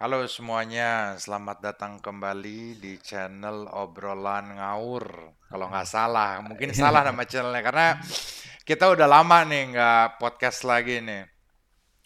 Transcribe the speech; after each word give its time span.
Halo 0.00 0.24
semuanya, 0.24 1.20
selamat 1.20 1.60
datang 1.60 2.00
kembali 2.00 2.80
di 2.80 2.96
channel 2.96 3.68
obrolan 3.68 4.56
ngawur. 4.56 5.36
Kalau 5.52 5.68
nggak 5.68 5.84
salah, 5.84 6.40
mungkin 6.40 6.72
salah 6.72 7.04
nama 7.04 7.28
channelnya 7.28 7.60
karena 7.60 7.86
kita 8.64 8.88
udah 8.88 9.04
lama 9.04 9.44
nih 9.44 9.76
nggak 9.76 10.16
podcast 10.16 10.64
lagi 10.64 11.04
nih. 11.04 11.28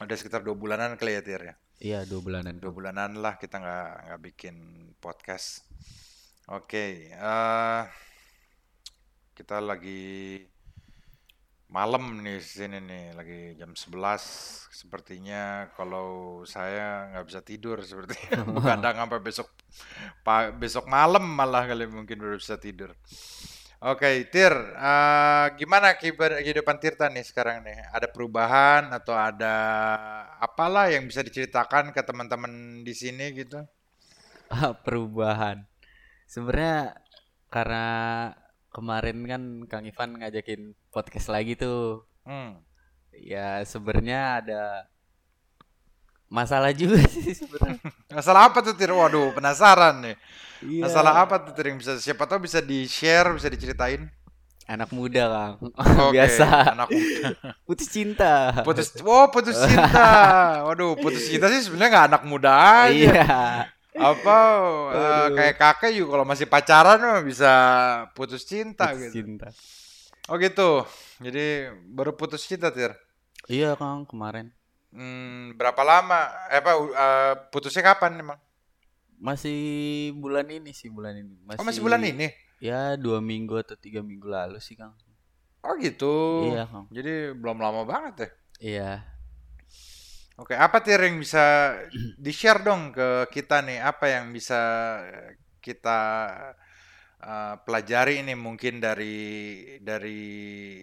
Udah 0.03 0.17
sekitar 0.19 0.43
dua 0.43 0.59
bulanan 0.59 0.99
kali 0.99 1.15
ya 1.15 1.23
Tir 1.23 1.43
ya. 1.47 1.55
Iya 1.79 1.99
dua 2.11 2.27
bulanan. 2.27 2.59
Dua 2.59 2.75
bulanan 2.75 3.23
lah 3.23 3.39
kita 3.39 3.63
nggak 3.63 3.91
nggak 4.11 4.21
bikin 4.35 4.57
podcast. 4.99 5.63
Oke, 6.51 7.15
eh 7.15 7.83
kita 9.39 9.63
lagi 9.63 10.43
malam 11.67 12.23
nih 12.25 12.39
sini 12.39 12.79
nih, 12.79 13.05
lagi 13.19 13.39
jam 13.61 13.73
11. 13.75 14.23
Sepertinya 14.71 15.71
kalau 15.77 16.43
saya 16.47 17.11
nggak 17.13 17.27
bisa 17.29 17.41
tidur 17.43 17.79
sepertinya. 17.83 18.47
Kadang 18.69 18.95
sampai 19.03 19.21
besok 19.25 19.49
pa- 20.27 20.53
besok 20.55 20.85
malam 20.89 21.25
malah 21.27 21.65
kali 21.71 21.85
mungkin 21.91 22.19
baru 22.23 22.37
bisa 22.43 22.57
tidur. 22.61 22.95
Oke, 23.85 24.09
Tir, 24.33 24.55
eh, 24.91 25.47
gimana 25.61 25.89
kehidupan 26.01 26.77
Tirta 26.83 27.07
nih 27.13 27.25
sekarang 27.29 27.61
nih? 27.67 27.77
Ada 27.93 28.09
perubahan 28.09 28.89
atau 28.99 29.13
ada 29.13 29.55
apalah 30.41 30.89
yang 30.89 31.05
bisa 31.11 31.21
diceritakan 31.21 31.93
ke 31.93 32.01
teman-teman 32.01 32.81
di 32.87 32.95
sini 32.97 33.27
gitu? 33.37 33.61
Ah, 34.51 34.73
Perubahan. 34.85 35.67
Sebenarnya 36.29 36.97
karena 37.55 37.87
kemarin 38.77 39.25
kan 39.25 39.43
Kang 39.73 39.89
Ivan 39.89 40.21
ngajakin 40.21 40.77
podcast 40.93 41.33
lagi 41.33 41.57
tuh. 41.57 42.05
Hmm. 42.29 42.61
Ya 43.17 43.65
sebenarnya 43.65 44.45
ada 44.45 44.63
masalah 46.29 46.77
juga 46.77 47.01
sih 47.17 47.33
sebenarnya. 47.33 47.81
Masalah 48.13 48.53
apa 48.53 48.61
tuh 48.61 48.77
Tir? 48.77 48.93
Waduh, 48.93 49.33
penasaran 49.33 50.05
nih. 50.05 50.17
Iya. 50.61 50.85
Masalah 50.85 51.25
apa 51.25 51.41
tuh 51.41 51.57
Tir 51.57 51.73
yang 51.73 51.81
bisa 51.81 51.97
siapa 51.97 52.29
tahu 52.29 52.45
bisa 52.45 52.61
di-share, 52.61 53.33
bisa 53.33 53.49
diceritain? 53.49 54.13
Anak 54.69 54.93
muda 54.93 55.25
Kang. 55.25 55.55
Oke, 56.13 56.21
Biasa. 56.21 56.77
anak 56.77 56.93
muda. 56.93 57.29
Putus 57.71 57.89
cinta. 57.89 58.61
Putus, 58.61 58.93
oh 59.01 59.33
putus 59.33 59.57
cinta. 59.57 60.05
Waduh, 60.69 61.01
putus 61.01 61.25
cinta 61.33 61.49
sih 61.49 61.65
sebenarnya 61.65 61.91
nggak 61.97 62.07
anak 62.13 62.23
muda 62.29 62.53
aja. 62.53 62.93
Iya. 62.93 63.41
Apa 63.97 64.39
Aduh. 64.93 65.37
kayak 65.37 65.57
kakek 65.57 65.93
juga 65.97 66.21
kalau 66.21 66.27
masih 66.29 66.47
pacaran 66.47 67.01
mah 67.01 67.23
bisa 67.25 67.53
putus 68.13 68.45
cinta 68.45 68.93
Putus 68.93 69.09
gitu. 69.09 69.25
cinta. 69.25 69.49
Oh 70.29 70.37
gitu. 70.37 70.85
Jadi 71.23 71.73
baru 71.89 72.13
putus 72.13 72.45
cinta 72.45 72.69
Tir. 72.69 72.93
Iya 73.49 73.73
Kang 73.79 74.05
kemarin. 74.05 74.53
Hmm, 74.93 75.55
berapa 75.57 75.81
lama? 75.81 76.29
Eh 76.53 76.61
apa 76.61 76.73
eh, 76.77 77.33
putusnya 77.49 77.85
kapan 77.85 78.21
emang? 78.21 78.39
Masih 79.17 80.13
bulan 80.19 80.45
ini 80.53 80.77
sih 80.77 80.93
bulan 80.93 81.17
ini. 81.17 81.33
Oh 81.57 81.65
masih 81.65 81.81
bulan 81.81 82.05
ini. 82.05 82.29
Ya 82.61 82.97
dua 83.01 83.21
minggu 83.25 83.57
atau 83.61 83.77
tiga 83.77 84.05
minggu 84.05 84.29
lalu 84.29 84.61
sih 84.61 84.77
Kang. 84.77 84.93
Oh 85.65 85.73
gitu. 85.81 86.53
Iya 86.53 86.69
Kang. 86.69 86.87
Jadi 86.93 87.33
belum 87.33 87.59
lama 87.61 87.83
banget 87.89 88.15
ya. 88.19 88.29
Iya. 88.61 88.91
Oke, 90.37 90.53
apa 90.53 90.85
Tir 90.85 91.01
yang 91.01 91.17
bisa 91.17 91.73
di-share 92.25 92.61
dong 92.61 92.93
ke 92.93 93.29
kita 93.33 93.65
nih? 93.65 93.81
Apa 93.81 94.05
yang 94.13 94.33
bisa 94.37 94.61
kita 95.65 96.01
eh, 97.21 97.55
pelajari 97.65 98.23
ini 98.23 98.35
mungkin 98.37 98.79
dari 98.83 99.17
dari 99.81 100.23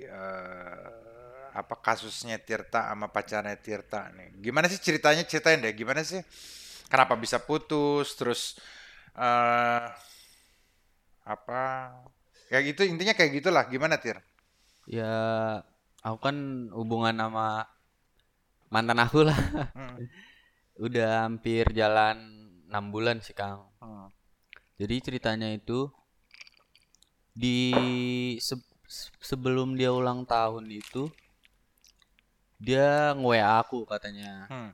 eh, 0.02 0.88
apa 1.54 1.76
kasusnya 1.86 2.42
Tirta 2.42 2.90
sama 2.90 3.08
pacarnya 3.14 3.58
Tirta 3.62 4.10
nih? 4.18 4.42
Gimana 4.42 4.66
sih 4.72 4.82
ceritanya? 4.82 5.24
Ceritain 5.30 5.62
deh, 5.62 5.74
gimana 5.78 6.02
sih? 6.02 6.22
Kenapa 6.90 7.14
bisa 7.18 7.38
putus? 7.42 8.18
Terus 8.18 8.58
eh 9.18 9.86
apa? 11.34 11.62
Kayak 12.50 12.64
gitu 12.74 12.82
intinya 12.92 13.14
kayak 13.18 13.32
gitulah. 13.42 13.64
Gimana 13.74 13.96
Tir? 14.04 14.18
Ya, 14.88 15.16
aku 16.04 16.18
kan 16.26 16.36
hubungan 16.76 17.16
sama 17.16 17.68
mantan 18.74 18.98
aku 18.98 19.22
lah. 19.22 19.38
Hmm. 19.78 20.02
Udah 20.82 21.30
hampir 21.30 21.70
jalan 21.72 22.18
enam 22.66 22.90
bulan 22.90 23.22
sih, 23.22 23.38
Kang. 23.38 23.70
Hmm. 23.78 24.10
Jadi 24.82 24.96
ceritanya 25.06 25.54
itu 25.54 25.86
di 27.34 27.58
se- 28.42 28.58
se- 28.90 29.14
sebelum 29.22 29.78
dia 29.78 29.94
ulang 29.94 30.26
tahun 30.26 30.66
itu 30.70 31.14
dia 32.58 33.14
nge-WA 33.14 33.62
aku 33.62 33.86
katanya. 33.86 34.50
Hmm. 34.50 34.72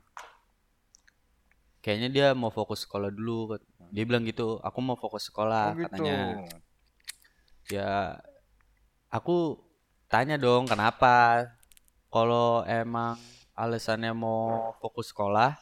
Kayaknya 1.80 2.08
dia 2.08 2.26
mau 2.32 2.48
fokus 2.48 2.84
sekolah 2.84 3.12
dulu. 3.12 3.56
kat- 3.56 3.68
Dia 3.90 4.04
bilang 4.06 4.22
gitu, 4.22 4.62
aku 4.62 4.78
mau 4.80 4.94
fokus 4.94 5.28
sekolah 5.28 5.64
Oh 5.66 5.76
gitu. 5.76 5.84
katanya. 5.88 6.16
Ya, 7.68 8.20
aku 9.10 9.58
tanya 10.06 10.38
dong 10.38 10.64
kenapa? 10.64 11.44
Kalau 12.06 12.62
emang 12.66 13.18
alasannya 13.60 14.16
mau 14.16 14.72
fokus 14.80 15.12
sekolah, 15.12 15.60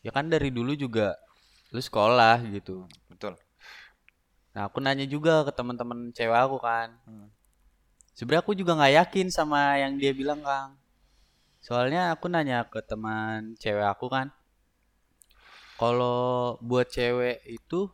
ya 0.00 0.08
kan 0.08 0.32
dari 0.32 0.48
dulu 0.48 0.72
juga 0.72 1.20
lu 1.68 1.80
sekolah 1.80 2.40
gitu. 2.48 2.88
Betul. 3.12 3.36
Nah, 4.56 4.68
aku 4.68 4.80
nanya 4.80 5.04
juga 5.04 5.44
ke 5.44 5.52
teman-teman 5.52 6.12
cewek 6.16 6.40
aku 6.40 6.56
kan. 6.60 6.96
Hmm. 7.04 7.28
Sebenarnya 8.16 8.44
aku 8.44 8.52
juga 8.56 8.76
nggak 8.76 8.94
yakin 9.04 9.28
sama 9.32 9.80
yang 9.80 9.96
dia 9.96 10.12
bilang, 10.12 10.40
Kang. 10.44 10.76
Soalnya 11.64 12.12
aku 12.12 12.28
nanya 12.28 12.64
ke 12.68 12.80
teman 12.84 13.56
cewek 13.56 13.86
aku 13.86 14.12
kan, 14.12 14.28
kalau 15.80 16.58
buat 16.60 16.90
cewek 16.90 17.40
itu 17.48 17.88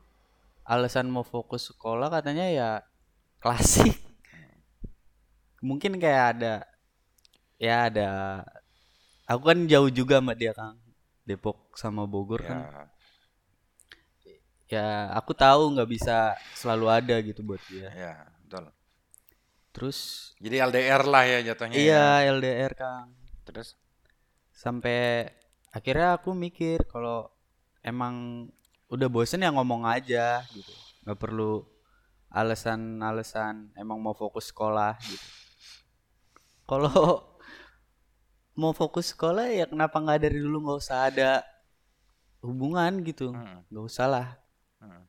alasan 0.67 1.09
mau 1.09 1.25
fokus 1.25 1.71
sekolah 1.71 2.09
katanya 2.11 2.47
ya 2.49 2.71
klasik. 3.39 3.95
Mungkin 5.62 5.97
kayak 5.97 6.25
ada 6.37 6.55
ya 7.59 7.91
ada 7.91 8.11
aku 9.28 9.43
kan 9.53 9.59
jauh 9.69 9.93
juga 9.93 10.19
sama 10.19 10.33
dia, 10.33 10.56
Kang. 10.56 10.81
Depok 11.28 11.77
sama 11.77 12.09
Bogor 12.09 12.41
kan. 12.41 12.65
Ya. 12.65 12.84
Ya, 14.69 14.89
aku 15.16 15.33
tahu 15.33 15.77
nggak 15.77 15.89
bisa 15.89 16.37
selalu 16.56 16.87
ada 16.89 17.16
gitu 17.21 17.41
buat 17.44 17.61
dia. 17.69 17.88
Ya, 17.93 18.15
betul. 18.44 18.69
Terus 19.72 19.99
Jadi 20.41 20.56
LDR 20.61 21.03
lah 21.05 21.25
ya 21.25 21.38
jatuhnya 21.53 21.77
ya. 21.77 21.84
iya 21.84 22.06
LDR, 22.33 22.72
Kang. 22.72 23.12
Terus 23.44 23.77
Sampai 24.59 25.31
akhirnya 25.71 26.19
aku 26.19 26.34
mikir 26.34 26.83
kalau 26.91 27.31
emang 27.78 28.49
udah 28.91 29.06
bosen 29.06 29.47
ya 29.47 29.55
ngomong 29.55 29.87
aja 29.87 30.43
gitu. 30.50 30.75
nggak 31.06 31.15
perlu 31.15 31.62
alasan-alasan 32.27 33.71
emang 33.78 34.03
mau 34.03 34.19
fokus 34.19 34.50
sekolah 34.50 34.99
gitu. 34.99 35.28
Kalau 36.67 37.22
mau 38.58 38.72
fokus 38.74 39.14
sekolah 39.14 39.46
ya 39.54 39.64
kenapa 39.70 39.96
nggak 40.02 40.19
dari 40.24 40.38
dulu 40.42 40.56
nggak 40.66 40.78
usah 40.82 40.98
ada 41.08 41.30
hubungan 42.42 42.92
gitu. 43.06 43.30
Hmm, 43.34 43.62
nggak 43.70 43.84
usah 43.91 44.06
lah. 44.10 44.28
hmm. 44.82 45.02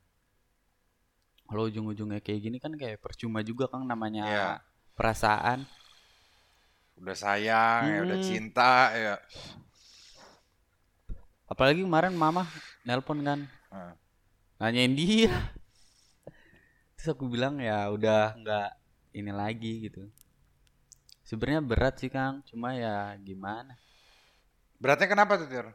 Kalau 1.49 1.65
ujung-ujungnya 1.65 2.21
kayak 2.21 2.41
gini 2.45 2.57
kan 2.61 2.73
kayak 2.77 3.01
percuma 3.01 3.41
juga 3.41 3.65
kan 3.65 3.81
namanya 3.81 4.23
Iya. 4.29 4.47
perasaan. 4.93 5.65
Udah 6.99 7.15
sayang 7.17 7.83
ya, 7.89 7.99
udah 8.05 8.17
Hmm. 8.21 8.27
cinta 8.27 8.73
ya. 8.93 9.15
Apalagi 11.49 11.81
kemarin 11.81 12.13
mama 12.13 12.45
nelpon 12.85 13.25
kan 13.25 13.39
Hmm. 13.73 13.93
nanyain 14.61 14.93
dia. 14.93 15.33
Terus 16.93 17.15
aku 17.17 17.25
bilang 17.25 17.57
ya 17.57 17.89
udah 17.89 18.37
nggak 18.37 18.69
ini 19.17 19.31
lagi 19.33 19.73
gitu. 19.89 20.05
Sebenarnya 21.29 21.61
berat 21.61 21.95
sih 22.01 22.09
Kang, 22.09 22.41
cuma 22.49 22.73
ya 22.73 23.13
gimana? 23.21 23.77
Beratnya 24.81 25.05
kenapa 25.13 25.37
tuh, 25.37 25.45
Tir? 25.45 25.67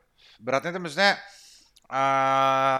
Beratnya 0.43 0.71
tuh 0.75 0.83
maksudnya 0.83 1.13
eh 1.95 2.79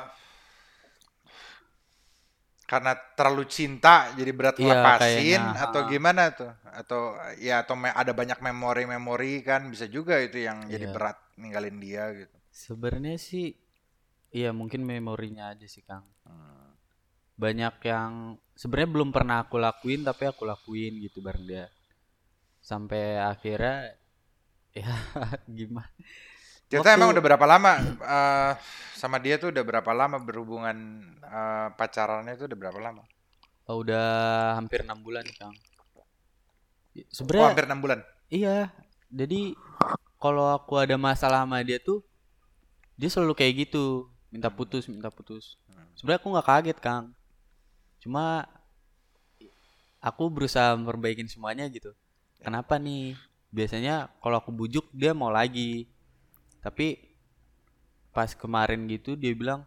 karena 2.65 2.97
terlalu 3.15 3.45
cinta 3.47 4.09
jadi 4.17 4.33
berat 4.33 4.57
Iya, 4.57 4.65
ngelepasin 4.65 5.43
kayaknya, 5.43 5.63
atau 5.65 5.81
gimana 5.93 6.23
tuh? 6.33 6.53
Atau 6.81 7.01
ya 7.39 7.61
atau 7.63 7.77
ada 7.77 8.13
banyak 8.17 8.39
memori-memori 8.41 9.45
kan 9.45 9.69
bisa 9.69 9.85
juga 9.87 10.19
itu 10.19 10.41
yang 10.43 10.65
jadi 10.67 10.89
Iya. 10.89 10.95
berat 10.97 11.17
ninggalin 11.37 11.77
dia 11.79 12.05
gitu. 12.17 12.37
Sebenarnya 12.55 13.17
sih 13.19 13.47
iya 14.35 14.51
mungkin 14.55 14.83
memorinya 14.87 15.53
aja 15.53 15.67
sih 15.67 15.83
Kang. 15.85 16.07
Hmm. 16.27 16.73
Banyak 17.35 17.75
yang 17.83 18.39
sebenarnya 18.55 18.91
belum 18.95 19.11
pernah 19.11 19.37
aku 19.45 19.59
lakuin 19.59 20.07
tapi 20.07 20.25
aku 20.31 20.43
lakuin 20.47 21.03
gitu 21.03 21.19
bareng 21.21 21.45
dia. 21.47 21.67
Sampai 22.65 23.21
akhirnya 23.21 23.95
ya 24.81 24.91
gimana? 25.47 25.89
Tirta 26.71 26.97
emang 26.97 27.13
udah 27.15 27.23
berapa 27.23 27.47
lama 27.47 27.73
eh, 28.01 28.53
sama 28.97 29.17
dia 29.25 29.37
tuh 29.43 29.53
udah 29.55 29.65
berapa 29.69 29.91
lama 30.01 30.17
berhubungan 30.19 30.77
eh, 31.23 31.69
pacarannya 31.79 32.33
itu 32.37 32.45
udah 32.49 32.59
berapa 32.59 32.79
lama? 32.81 33.03
Oh, 33.69 33.81
udah 33.85 34.07
hampir 34.61 34.81
enam 34.85 35.01
bulan 35.07 35.25
Kang. 35.39 35.55
Oh, 36.97 37.07
Sebenarnya 37.13 37.47
hampir 37.53 37.67
enam 37.69 37.81
bulan. 37.85 38.01
Iya, 38.33 38.59
jadi 39.13 39.41
kalau 40.23 40.47
aku 40.57 40.75
ada 40.81 40.97
masalah 40.97 41.45
sama 41.45 41.61
dia 41.63 41.79
tuh, 41.79 42.01
dia 42.99 43.09
selalu 43.13 43.35
kayak 43.39 43.55
gitu. 43.69 44.09
minta 44.35 44.51
putus 44.51 44.91
minta 44.91 45.15
putus 45.15 45.55
Hmm. 45.71 45.87
sebenarnya 45.95 46.19
aku 46.19 46.29
nggak 46.35 46.49
kaget 46.51 46.79
kang 46.83 47.05
cuma 48.03 48.43
aku 50.03 50.25
berusaha 50.31 50.75
memperbaikin 50.79 51.27
semuanya 51.31 51.65
gitu 51.71 51.91
kenapa 52.43 52.81
nih? 52.81 53.15
Biasanya 53.55 54.11
kalau 54.19 54.43
aku 54.43 54.51
bujuk 54.51 54.91
dia 54.91 55.15
mau 55.15 55.31
lagi. 55.31 55.87
Tapi 56.65 56.99
pas 58.11 58.31
kemarin 58.33 58.87
gitu 58.87 59.19
dia 59.19 59.35
bilang 59.35 59.67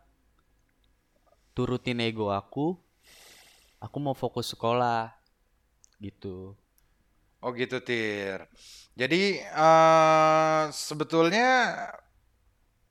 turutin 1.52 2.00
ego 2.00 2.32
aku 2.32 2.80
aku 3.82 3.98
mau 4.02 4.16
fokus 4.18 4.54
sekolah. 4.54 5.14
Gitu. 5.98 6.54
Oh 7.42 7.52
gitu, 7.54 7.78
Tir. 7.82 8.50
Jadi 8.98 9.42
eh 9.42 10.64
sebetulnya 10.74 11.74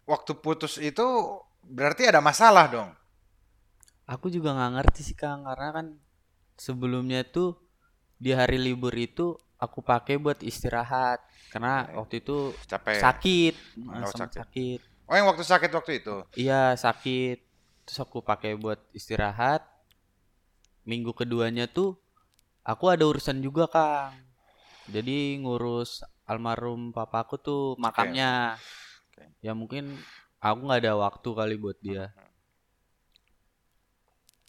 waktu 0.06 0.32
putus 0.38 0.78
itu 0.78 1.06
berarti 1.67 2.06
ada 2.06 2.23
masalah 2.23 2.67
dong. 2.70 2.90
Aku 4.06 4.31
juga 4.31 4.55
nggak 4.55 4.73
ngerti 4.78 5.00
sih 5.02 5.19
Kang. 5.19 5.43
Karena 5.43 5.75
kan 5.75 5.87
sebelumnya 6.55 7.26
tuh 7.26 7.58
di 8.17 8.31
hari 8.31 8.56
libur 8.62 8.94
itu 8.94 9.34
aku 9.56 9.80
pakai 9.80 10.20
buat 10.20 10.40
istirahat 10.44 11.20
karena 11.48 11.88
waktu 11.96 12.20
itu 12.20 12.52
Capek. 12.68 13.00
sakit, 13.00 13.54
Oh, 13.88 14.04
sama 14.12 14.28
sakit. 14.28 14.36
sakit. 14.42 14.80
Oh 15.06 15.14
yang 15.14 15.26
waktu 15.30 15.44
sakit 15.46 15.70
waktu 15.72 15.92
itu. 16.02 16.16
Iya 16.36 16.74
sakit, 16.74 17.38
terus 17.86 17.98
aku 18.02 18.20
pakai 18.20 18.58
buat 18.58 18.82
istirahat. 18.92 19.62
Minggu 20.84 21.14
keduanya 21.14 21.66
tuh 21.66 21.96
aku 22.62 22.90
ada 22.90 23.06
urusan 23.06 23.38
juga 23.40 23.66
Kang. 23.66 24.14
Jadi 24.86 25.38
ngurus 25.42 26.02
almarhum 26.26 26.90
papaku 26.90 27.38
tuh 27.38 27.62
makamnya. 27.78 28.58
Oke. 29.10 29.30
Ya 29.42 29.54
mungkin 29.54 29.94
aku 30.38 30.58
nggak 30.66 30.82
ada 30.84 30.94
waktu 30.98 31.28
kali 31.32 31.54
buat 31.56 31.78
dia. 31.80 32.10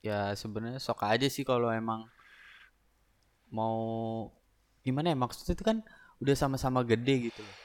Ya 0.01 0.33
sebenarnya 0.33 0.77
sok 0.77 1.05
aja 1.05 1.25
sih 1.25 1.41
kalau 1.41 1.69
emang 1.73 2.05
mau 3.49 3.79
gimana 4.87 5.11
ya 5.11 5.17
maksudnya 5.19 5.59
itu 5.59 5.65
kan 5.67 5.83
udah 6.23 6.35
sama-sama 6.39 6.79
gede 6.87 7.27
gitu 7.27 7.43
loh. 7.43 7.57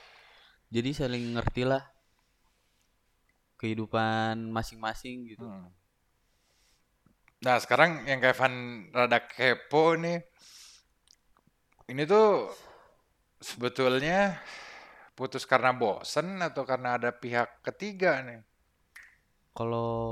Jadi 0.74 0.90
saling 0.90 1.38
ngerti 1.38 1.62
lah 1.62 1.86
kehidupan 3.62 4.50
masing-masing 4.50 5.30
gitu. 5.30 5.46
Hmm. 5.46 5.70
Nah 7.46 7.62
sekarang 7.62 8.02
yang 8.10 8.19
Kevin 8.19 8.88
rada 8.90 9.22
kepo 9.22 9.94
nih. 9.94 10.19
Ini 11.86 12.02
tuh 12.06 12.50
sebetulnya 13.38 14.42
putus 15.14 15.46
karena 15.46 15.70
bosen 15.70 16.42
atau 16.42 16.66
karena 16.66 16.98
ada 16.98 17.14
pihak 17.14 17.62
ketiga 17.62 18.18
nih? 18.26 18.42
Kalau 19.54 20.10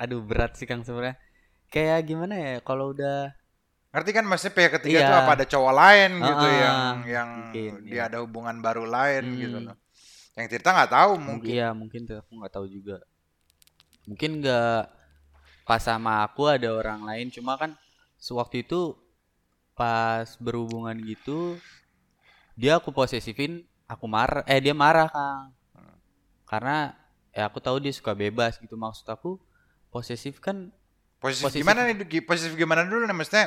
aduh 0.00 0.22
berat 0.24 0.56
sih 0.56 0.64
Kang 0.64 0.86
sebenarnya. 0.86 1.20
Kayak 1.72 2.00
gimana 2.08 2.34
ya 2.36 2.54
kalau 2.60 2.92
udah 2.92 3.32
Ngerti 3.92 4.10
kan 4.10 4.24
maksudnya 4.24 4.54
pihak 4.56 4.72
ketiga 4.80 4.98
Iya. 4.98 5.08
tuh 5.08 5.16
apa 5.20 5.30
ada 5.36 5.44
cowok 5.44 5.72
lain 5.76 6.10
gitu 6.16 6.46
Ah, 6.48 6.56
yang 6.56 6.78
yang 7.04 7.28
mungkin, 7.52 7.72
dia 7.84 7.92
iya. 7.92 8.02
ada 8.08 8.18
hubungan 8.24 8.56
baru 8.58 8.84
lain 8.88 9.24
gitu 9.36 9.58
Hmm. 9.60 9.66
loh. 9.68 9.76
Yang 10.32 10.46
Tirta 10.48 10.70
nggak 10.72 10.90
tahu 10.96 11.12
mungkin 11.20 11.52
iya 11.52 11.68
mungkin 11.76 12.00
tuh 12.08 12.16
aku 12.24 12.30
nggak 12.40 12.52
tahu 12.56 12.66
juga. 12.66 12.96
Mungkin 14.08 14.40
nggak 14.40 14.80
pas 15.68 15.78
sama 15.78 16.24
aku 16.24 16.48
ada 16.48 16.72
orang 16.72 17.04
lain 17.04 17.28
cuma 17.28 17.54
kan 17.54 17.76
sewaktu 18.16 18.64
itu 18.64 18.96
pas 19.72 20.24
berhubungan 20.40 20.96
gitu 21.04 21.60
dia 22.56 22.76
aku 22.76 22.92
posesifin 22.92 23.60
aku 23.84 24.08
marah 24.08 24.40
eh 24.48 24.56
dia 24.56 24.72
marah 24.72 25.12
Kang. 25.12 25.52
Karena 26.48 26.96
ya 27.28 27.44
aku 27.44 27.60
tahu 27.60 27.76
dia 27.76 27.92
suka 27.92 28.16
bebas 28.16 28.56
gitu 28.56 28.72
maksud 28.72 29.04
aku 29.04 29.36
posesif 29.88 30.40
kan 30.40 30.72
Posesif, 31.16 31.54
Posesif. 31.54 31.62
gimana 31.62 31.86
nih? 31.86 31.94
Posesif 32.26 32.58
gimana 32.58 32.82
dulu 32.82 33.06
nih? 33.06 33.14
Maksudnya 33.14 33.46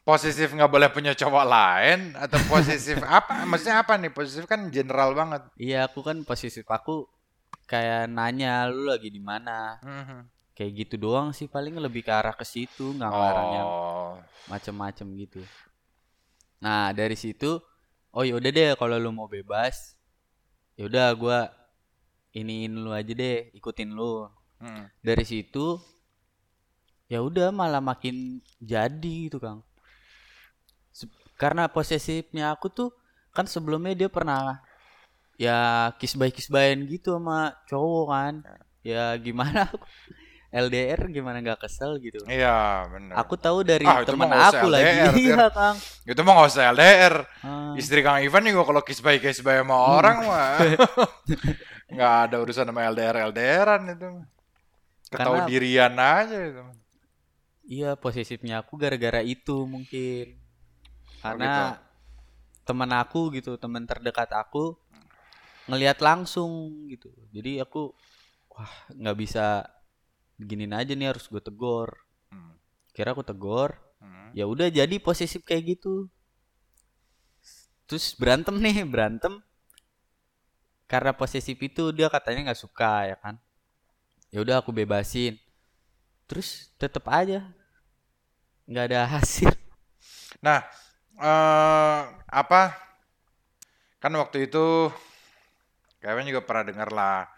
posesif 0.00 0.50
nggak 0.50 0.70
boleh 0.70 0.88
punya 0.90 1.12
cowok 1.14 1.44
lain 1.46 1.98
atau 2.16 2.38
posesif 2.48 2.98
apa? 3.18 3.44
Maksudnya 3.46 3.82
apa 3.84 3.94
nih? 4.00 4.10
Posesif 4.10 4.44
kan 4.48 4.66
general 4.72 5.14
banget. 5.14 5.42
Iya, 5.60 5.86
aku 5.86 6.00
kan 6.02 6.22
posisi 6.24 6.64
aku 6.66 7.06
kayak 7.70 8.10
nanya 8.10 8.66
lu 8.66 8.90
lagi 8.90 9.08
di 9.12 9.22
mana. 9.22 9.78
Mhm. 9.82 10.26
Kayak 10.58 10.72
gitu 10.76 10.94
doang 11.00 11.32
sih 11.32 11.48
paling 11.48 11.78
lebih 11.80 12.04
ke 12.04 12.12
arah 12.12 12.36
ke 12.36 12.44
situ, 12.44 12.92
nggak 12.92 13.08
yang 13.54 13.64
Oh, 13.64 14.12
macem-macem 14.50 15.08
gitu. 15.16 15.40
Nah, 16.60 16.92
dari 16.92 17.16
situ 17.16 17.56
oh 18.12 18.24
yaudah 18.26 18.50
deh 18.52 18.70
kalau 18.76 19.00
lu 19.00 19.08
mau 19.14 19.24
bebas, 19.30 19.96
yaudah 20.76 21.08
gua 21.16 21.48
iniin 22.36 22.76
lu 22.76 22.92
aja 22.92 23.08
deh, 23.14 23.48
ikutin 23.56 23.94
lu. 23.94 24.28
hmm. 24.60 24.84
Dari 25.00 25.24
situ 25.24 25.80
ya 27.08 27.24
udah 27.24 27.48
malah 27.50 27.80
makin 27.80 28.44
jadi 28.60 29.32
gitu, 29.32 29.40
Kang. 29.40 29.64
Karena 31.40 31.72
posesifnya 31.72 32.52
aku 32.52 32.68
tuh 32.68 32.92
kan 33.32 33.48
sebelumnya 33.48 33.96
dia 33.96 34.12
pernah 34.12 34.60
ya 35.40 35.88
kiss 35.96 36.12
by 36.12 36.28
kiss 36.28 36.52
byan 36.52 36.84
gitu 36.84 37.16
sama 37.16 37.56
cowok 37.64 38.06
kan. 38.12 38.34
Ya 38.84 39.16
gimana 39.16 39.64
aku 39.72 39.80
LDR 40.50 41.06
gimana 41.08 41.38
nggak 41.40 41.62
kesel 41.62 41.96
gitu. 42.02 42.20
Iya 42.26 42.84
benar. 42.90 43.14
Aku 43.22 43.38
tahu 43.38 43.62
dari 43.62 43.86
Ah, 43.86 44.02
teman 44.02 44.28
aku 44.28 44.66
lagi. 44.66 44.82
LDR, 44.84 45.12
Tir. 45.16 45.22
Iya, 45.32 45.46
Kang. 45.48 45.76
Itu 46.04 46.20
mah 46.20 46.32
nggak 46.36 46.50
usah 46.50 46.64
LDR. 46.74 47.14
Ah, 47.40 47.72
Istri 47.78 48.00
Kang 48.02 48.18
Ivan 48.18 48.44
juga 48.50 48.62
kalau 48.66 48.82
kiss 48.82 49.00
by 49.00 49.16
kiss 49.16 49.40
by 49.40 49.62
sama 49.62 49.78
Hmm. 49.78 49.94
orang 49.96 50.16
mah 50.26 50.48
nggak 51.94 52.12
ada 52.26 52.36
urusan 52.42 52.66
sama 52.66 52.82
LDR 52.84 53.30
LDRan 53.30 53.82
itu. 53.94 54.08
Ketahu 55.08 55.36
dirian 55.46 55.94
aja 55.94 56.36
itu. 56.36 56.62
Iya, 57.70 57.94
posesifnya 57.94 58.66
aku 58.66 58.74
gara-gara 58.74 59.22
itu 59.22 59.54
mungkin. 59.64 60.39
Karena 61.20 61.76
teman 62.64 62.90
aku 62.96 63.32
gitu, 63.36 63.56
teman 63.60 63.84
terdekat 63.84 64.30
aku 64.32 64.76
ngelihat 65.68 66.00
langsung 66.02 66.84
gitu. 66.90 67.12
Jadi 67.30 67.60
aku 67.62 67.92
wah, 68.50 68.72
nggak 68.90 69.16
bisa 69.20 69.68
beginin 70.40 70.72
aja 70.72 70.96
nih 70.96 71.12
harus 71.12 71.28
gue 71.28 71.42
tegor. 71.44 71.92
Hmm. 72.32 72.56
Kira 72.96 73.12
aku 73.14 73.22
tegor, 73.22 73.76
Hmm. 74.00 74.32
ya 74.32 74.48
udah 74.48 74.72
jadi 74.72 74.96
posesif 74.96 75.44
kayak 75.44 75.76
gitu. 75.76 76.08
Terus 77.84 78.16
berantem 78.16 78.56
nih, 78.56 78.80
berantem. 78.88 79.44
Karena 80.88 81.12
posesif 81.14 81.54
itu 81.60 81.92
dia 81.94 82.08
katanya 82.08 82.50
nggak 82.50 82.62
suka 82.64 83.12
ya 83.12 83.16
kan. 83.20 83.36
Ya 84.32 84.40
udah 84.40 84.62
aku 84.64 84.72
bebasin. 84.72 85.36
Terus 86.26 86.70
tetep 86.80 87.04
aja 87.10 87.44
nggak 88.70 88.84
ada 88.88 89.00
hasil. 89.18 89.50
Nah, 90.40 90.64
eh 91.20 92.00
apa? 92.40 92.60
Kan 94.00 94.12
waktu 94.16 94.48
itu 94.48 94.88
Kevin 96.00 96.24
juga 96.32 96.42
pernah 96.44 96.64
dengar 96.64 96.88
lah. 96.92 97.28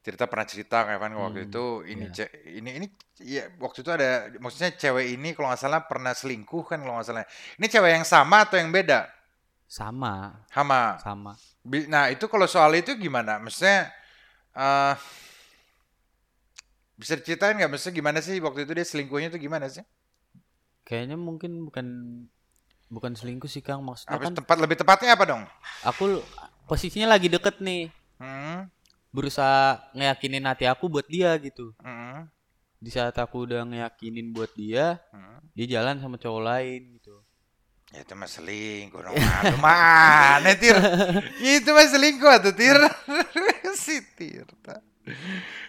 Tirta 0.00 0.24
pernah 0.32 0.48
cerita 0.48 0.88
Kevin 0.88 1.12
waktu 1.20 1.40
Hmm, 1.40 1.52
itu 1.52 1.84
ini 1.86 2.04
iya. 2.04 2.16
ce- 2.16 2.32
ini 2.58 2.70
ini 2.80 2.86
ya 3.20 3.52
waktu 3.60 3.84
itu 3.84 3.90
ada 3.92 4.32
maksudnya 4.40 4.72
cewek 4.74 5.06
ini 5.16 5.36
kalau 5.36 5.52
nggak 5.52 5.62
salah 5.62 5.80
pernah 5.84 6.12
selingkuh 6.16 6.64
kan 6.70 6.80
kalau 6.82 6.94
nggak 7.00 7.08
salah. 7.08 7.24
Ini 7.60 7.66
cewek 7.68 7.92
yang 8.00 8.06
sama 8.08 8.48
atau 8.48 8.56
yang 8.60 8.72
beda? 8.72 9.06
Sama, 9.76 10.44
Sama. 10.52 10.82
sama. 10.94 11.40
Nah, 11.66 12.08
itu 12.14 12.26
kalau 12.32 12.48
soal 12.48 12.72
itu 12.80 12.96
gimana? 12.96 13.38
Maksudnya 13.42 13.92
eh 14.56 14.94
bisa 17.00 17.14
diceritain 17.18 17.54
nggak? 17.58 17.70
Maksudnya 17.72 17.96
gimana 18.00 18.18
sih 18.26 18.36
waktu 18.46 18.60
itu 18.64 18.72
dia 18.78 18.86
selingkuhnya 18.90 19.28
itu 19.32 19.38
gimana 19.46 19.66
sih? 19.74 19.82
Kayaknya 20.86 21.16
mungkin 21.26 21.52
bukan 21.68 21.86
bukan 22.90 23.14
selingkuh 23.14 23.46
sih 23.46 23.62
Kang, 23.62 23.80
maksudnya 23.80 24.18
Apa 24.18 24.26
kan 24.28 24.34
tempat 24.34 24.56
lebih 24.58 24.76
tepatnya 24.76 25.14
apa 25.14 25.24
dong? 25.24 25.42
aku 25.80 26.20
posisinya 26.66 27.14
lagi 27.14 27.30
deket 27.30 27.62
nih, 27.62 27.88
Hmm, 28.20 28.68
berusaha 29.10 29.80
ngeyakinin 29.96 30.44
hati 30.44 30.68
aku 30.68 30.92
buat 30.92 31.08
dia 31.08 31.32
gitu. 31.40 31.72
hmm, 31.80 32.28
Di 32.76 32.90
saat 32.92 33.16
aku 33.16 33.48
udah 33.48 33.64
ngeyakinin 33.64 34.34
buat 34.34 34.52
dia, 34.52 35.00
hmm. 35.08 35.54
dia 35.56 35.66
jalan 35.80 35.96
sama 36.02 36.20
cowok 36.20 36.42
lain 36.44 37.00
gitu. 37.00 37.16
Ya 37.90 38.06
itu 38.06 38.14
mah 38.14 38.30
selingkuh 38.30 39.00
dong. 39.02 39.14
Mana 39.58 40.54
Tir? 40.54 40.78
itu 41.58 41.70
mah 41.70 41.88
selingkuh 41.88 42.34
tuh 42.38 42.54
Tir. 42.54 42.78
si 43.82 43.98
Tirta. 44.14 44.78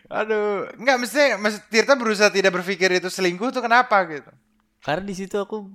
Aduh, 0.05 0.69
enggak 0.77 0.97
mesti, 1.01 1.33
mesti 1.39 1.59
Tirta 1.71 1.97
berusaha 1.97 2.29
tidak 2.29 2.53
berpikir 2.53 2.93
itu 2.93 3.09
selingkuh 3.09 3.49
tuh 3.49 3.63
kenapa 3.65 4.05
gitu? 4.05 4.29
Karena 4.85 5.01
di 5.01 5.15
situ 5.17 5.33
aku 5.33 5.65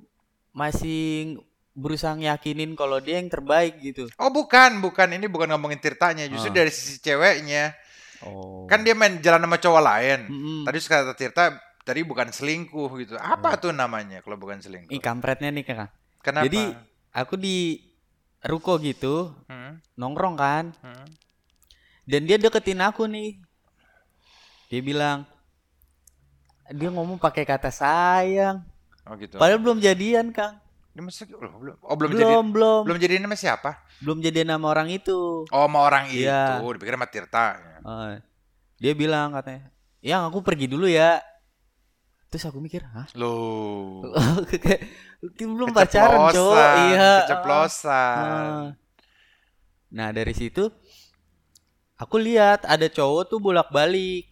masih 0.57 1.37
berusaha 1.77 2.17
ngeyakinin 2.17 2.73
kalau 2.73 2.97
dia 2.97 3.21
yang 3.21 3.29
terbaik 3.29 3.77
gitu. 3.85 4.09
Oh 4.17 4.33
bukan, 4.33 4.81
bukan 4.81 5.13
ini 5.13 5.29
bukan 5.29 5.53
ngomongin 5.53 5.77
Tirtanya, 5.77 6.25
justru 6.25 6.49
Ah. 6.49 6.57
dari 6.57 6.73
sisi 6.73 6.97
ceweknya. 6.97 7.77
Oh. 8.25 8.65
Kan 8.65 8.81
dia 8.81 8.97
main 8.97 9.21
jalan 9.21 9.45
sama 9.45 9.61
cowok 9.61 9.83
lain. 9.85 10.21
Mm-mm. 10.33 10.61
Tadi 10.65 10.79
kata 10.81 11.13
Tirta 11.13 11.45
tadi 11.85 12.01
bukan 12.01 12.33
selingkuh 12.33 12.89
gitu. 12.97 13.21
Apa 13.21 13.61
tuh 13.61 13.77
namanya 13.77 14.25
kalau 14.25 14.41
bukan 14.41 14.57
selingkuh? 14.57 14.89
Ih 14.89 15.05
kampretnya 15.05 15.53
nih 15.53 15.63
Kang. 15.63 15.93
Kenapa? 16.25 16.49
Jadi 16.49 16.73
aku 17.13 17.37
di 17.37 17.77
ruko 18.41 18.81
gitu 18.81 19.37
Hmm, 19.47 19.77
nongkrong 19.95 20.35
kan. 20.35 20.65
hmm, 20.81 21.07
Dan 22.09 22.25
dia 22.25 22.41
deketin 22.41 22.81
aku 22.81 23.05
nih. 23.05 23.37
Dia 24.73 24.81
bilang 24.81 25.29
dia 26.73 26.89
ngomong 26.89 27.21
pakai 27.21 27.45
kata 27.45 27.69
sayang. 27.69 28.65
Oh 29.07 29.15
gitu. 29.15 29.39
Padahal 29.39 29.63
belum 29.63 29.79
jadian, 29.79 30.35
Kang. 30.35 30.59
Ini 30.97 31.01
masih 31.05 31.29
oh, 31.37 31.61
belum. 31.61 31.77
Oh 31.85 31.95
belum, 31.95 32.11
Belum, 32.11 32.21
jadi. 32.25 32.35
belum. 32.57 32.81
Belum 32.89 32.99
jadiin 32.99 33.23
sama 33.29 33.37
siapa? 33.37 33.71
Belum 34.01 34.19
jadian 34.19 34.49
sama 34.51 34.67
orang 34.73 34.89
itu. 34.89 35.45
Oh 35.47 35.65
sama 35.69 35.79
orang 35.85 36.09
Iya. 36.09 36.59
itu. 36.59 36.73
Dipikir 36.75 36.95
sama 36.97 37.07
Tirta. 37.07 37.47
Eh, 37.85 38.15
dia 38.81 38.93
bilang 38.97 39.31
katanya, 39.31 39.69
"Yang 40.01 40.23
aku 40.33 40.39
pergi 40.41 40.67
dulu 40.67 40.89
ya." 40.89 41.21
Terus 42.33 42.49
aku 42.49 42.59
mikir, 42.59 42.83
"Hah? 42.83 43.07
Loh. 43.15 44.03
Belum 45.39 45.71
pacaran, 45.71 46.33
cowok." 46.33 46.57
Iya. 46.91 47.13
Keceplosan. 47.29 48.17
Ah. 48.19 48.67
Nah, 49.93 50.09
dari 50.11 50.35
situ 50.35 50.67
aku 51.95 52.17
lihat 52.19 52.65
ada 52.65 52.89
cowok 52.89 53.31
tuh 53.31 53.39
bolak-balik. 53.39 54.27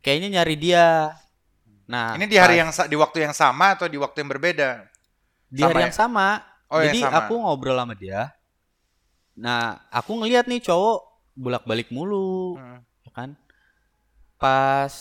Kayaknya 0.00 0.40
nyari 0.40 0.56
dia. 0.56 1.12
Nah, 1.86 2.18
Ini 2.18 2.26
di 2.26 2.34
hari 2.34 2.58
pas- 2.58 2.60
yang 2.60 2.90
di 2.90 2.96
waktu 2.98 3.18
yang 3.22 3.32
sama 3.32 3.78
atau 3.78 3.86
di 3.86 3.94
waktu 3.96 4.18
yang 4.20 4.30
berbeda? 4.30 4.70
di 5.46 5.62
sama 5.62 5.70
hari 5.70 5.78
ya? 5.78 5.86
yang 5.86 5.94
sama. 5.94 6.26
Oh, 6.66 6.82
yang 6.82 6.90
Jadi 6.90 7.00
sama. 7.00 7.16
aku 7.22 7.34
ngobrol 7.38 7.78
sama 7.78 7.94
dia. 7.94 8.34
Nah, 9.38 9.78
aku 9.88 10.18
ngeliat 10.18 10.44
nih 10.44 10.58
cowok 10.60 10.98
bolak-balik 11.32 11.88
mulu, 11.88 12.58
Hmm. 12.58 12.82
ya 13.06 13.10
kan? 13.14 13.30
Pas 14.36 14.92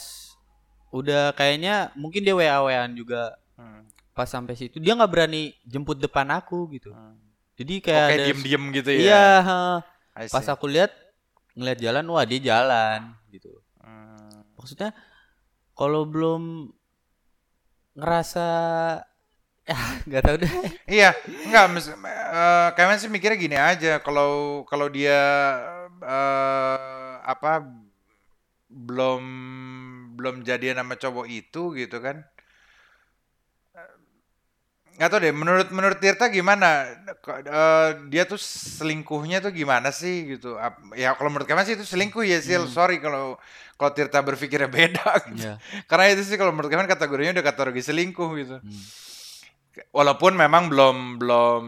udah 0.93 1.33
kayaknya 1.33 1.91
mungkin 1.93 2.21
dia 2.21 2.37
WA-WAan 2.37 2.93
juga. 2.93 3.35
Hmm. 3.55 3.83
Pas 4.13 4.29
sampai 4.29 4.53
situ 4.53 4.77
dia 4.77 4.93
nggak 4.93 5.09
berani 5.09 5.51
jemput 5.65 5.97
depan 5.97 6.29
aku 6.31 6.69
gitu. 6.71 6.93
Hmm. 6.93 7.17
Jadi 7.55 7.79
kayak 7.81 8.03
Oke, 8.03 8.13
ada 8.13 8.23
diem-diem 8.27 8.63
gitu 8.75 8.89
ya. 8.91 8.99
Iya, 9.01 9.25
pas 10.29 10.45
aku 10.45 10.67
lihat 10.67 10.91
ngeliat 11.55 11.79
jalan, 11.79 12.03
wah 12.05 12.23
dia 12.23 12.39
jalan 12.45 12.99
gitu. 13.27 13.49
Hmm. 13.79 14.43
Maksudnya 14.53 14.91
kalau 15.77 16.03
belum 16.07 16.43
ngerasa 17.95 18.45
ya 19.69 19.77
nggak 20.05 20.23
tahu 20.25 20.35
deh. 20.45 20.51
Iya, 20.85 21.09
enggak 21.49 21.65
mis, 21.73 21.85
eh, 21.89 22.67
Kevin 22.77 22.97
sih 23.01 23.09
mikirnya 23.09 23.37
gini 23.41 23.57
aja, 23.57 23.97
kalau 24.05 24.61
kalau 24.69 24.85
dia 24.93 25.17
eh, 26.05 27.15
apa 27.25 27.65
belum 28.87 29.23
belum 30.17 30.35
jadian 30.47 30.77
sama 30.81 30.95
cowok 31.01 31.25
itu 31.39 31.61
gitu 31.79 31.97
kan. 32.05 32.17
Eh, 33.75 34.05
Nggak 34.95 35.09
tahu 35.11 35.19
deh, 35.27 35.33
menurut 35.35 35.67
menurut 35.75 35.99
Tirta 35.99 36.31
gimana? 36.31 36.87
Eh, 37.27 37.89
dia 38.07 38.23
tuh 38.23 38.39
selingkuhnya 38.79 39.43
tuh 39.43 39.51
gimana 39.51 39.91
sih 39.91 40.15
gitu? 40.39 40.55
Ya 40.95 41.11
kalau 41.19 41.27
menurut 41.35 41.43
Kevin 41.49 41.67
sih 41.67 41.75
itu 41.75 41.83
selingkuh 41.83 42.23
ya 42.23 42.39
sih. 42.39 42.55
Sorry 42.71 43.03
kalau 43.03 43.35
kalau 43.75 43.91
Tirta 43.91 44.19
berpikirnya 44.19 44.67
beda 44.67 45.07
gitu. 45.29 45.45
Iya. 45.45 45.55
Karena 45.85 46.05
itu 46.09 46.23
sih 46.23 46.35
kalau 46.35 46.51
menurut 46.51 46.67
Kevin 46.67 46.87
kategorinya 46.87 47.35
udah 47.35 47.45
kategori 47.45 47.81
selingkuh 47.83 48.29
gitu. 48.37 48.57
Hmm. 48.59 48.83
Walaupun 49.91 50.31
memang 50.33 50.71
belum 50.71 51.19
belum 51.19 51.63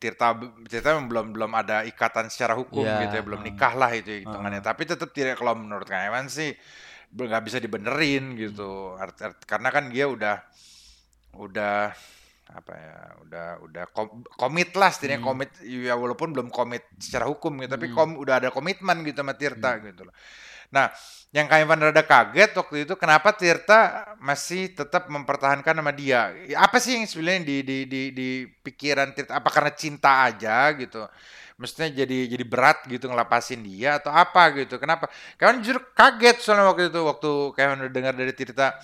Tirta 0.00 0.32
Tirta 0.64 0.96
memang 0.96 1.08
belum 1.12 1.26
belum 1.36 1.52
ada 1.52 1.84
ikatan 1.84 2.32
secara 2.32 2.56
hukum 2.56 2.88
Iya, 2.88 3.04
gitu 3.04 3.14
ya, 3.20 3.22
belum 3.22 3.40
heeh. 3.44 3.52
nikah 3.52 3.72
lah 3.76 3.92
itu 3.92 4.24
hitungannya. 4.24 4.64
Tapi 4.64 4.88
tetap 4.88 5.12
tidak 5.12 5.36
kalau 5.36 5.52
menurut 5.54 5.84
Kang 5.84 6.08
Ewan 6.08 6.32
sih 6.32 6.56
nggak 7.10 7.44
bisa 7.44 7.60
dibenerin 7.60 8.32
gitu. 8.34 8.96
Art- 8.96 9.20
art- 9.20 9.44
karena 9.44 9.68
kan 9.68 9.92
dia 9.92 10.08
udah 10.08 10.40
udah 11.36 11.92
apa 12.50 12.72
ya 12.74 12.96
udah 13.22 13.46
udah 13.62 13.84
kom- 13.94 14.26
komit 14.34 14.74
lah 14.74 14.90
setidaknya 14.90 15.22
Hmm. 15.22 15.28
komit 15.30 15.50
ya 15.62 15.94
walaupun 15.94 16.34
belum 16.34 16.48
komit 16.48 16.82
secara 16.98 17.30
hukum 17.30 17.60
gitu 17.60 17.70
tapi 17.70 17.86
Hmm. 17.86 17.94
kom, 17.94 18.10
udah 18.18 18.40
ada 18.40 18.48
komitmen 18.50 19.04
gitu 19.04 19.20
sama 19.20 19.36
Tirta 19.36 19.78
gitu 19.84 20.08
loh. 20.08 20.14
Nah, 20.70 20.94
yang 21.34 21.46
Kak 21.50 21.62
Ivan 21.62 21.82
rada 21.82 22.02
kaget 22.02 22.50
waktu 22.54 22.76
itu 22.86 22.94
kenapa 22.94 23.34
Tirta 23.34 24.14
masih 24.22 24.70
tetap 24.74 25.10
mempertahankan 25.10 25.74
sama 25.78 25.90
dia? 25.94 26.34
Apa 26.58 26.78
sih 26.78 26.98
yang 26.98 27.06
sebenarnya 27.10 27.42
di 27.46 27.56
di 27.62 27.78
di 27.86 28.02
di 28.14 28.28
pikiran 28.46 29.14
Tirta? 29.14 29.38
Apa 29.38 29.50
karena 29.50 29.70
cinta 29.74 30.26
aja 30.26 30.70
gitu? 30.74 31.06
Maksudnya 31.58 32.02
jadi 32.02 32.18
jadi 32.34 32.44
berat 32.46 32.86
gitu 32.86 33.06
ngelapasin 33.10 33.62
dia 33.66 33.98
atau 33.98 34.10
apa 34.14 34.62
gitu? 34.62 34.78
Kenapa? 34.78 35.10
Kalian 35.38 35.62
justru 35.62 35.82
kaget 35.94 36.36
soalnya 36.42 36.66
waktu 36.70 36.88
itu 36.90 37.00
waktu 37.02 37.30
kalian 37.58 37.78
udah 37.86 37.92
dengar 37.92 38.14
dari 38.14 38.32
Tirta 38.34 38.78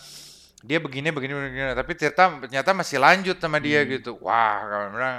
dia 0.66 0.78
begini 0.82 1.14
begini 1.14 1.32
begini 1.34 1.70
tapi 1.78 1.92
Tirta 1.94 2.42
ternyata 2.42 2.70
masih 2.74 2.98
lanjut 2.98 3.38
sama 3.38 3.58
dia 3.62 3.86
gitu. 3.86 4.18
Wah, 4.22 4.58
kawan 4.66 4.88
bilang 4.94 5.18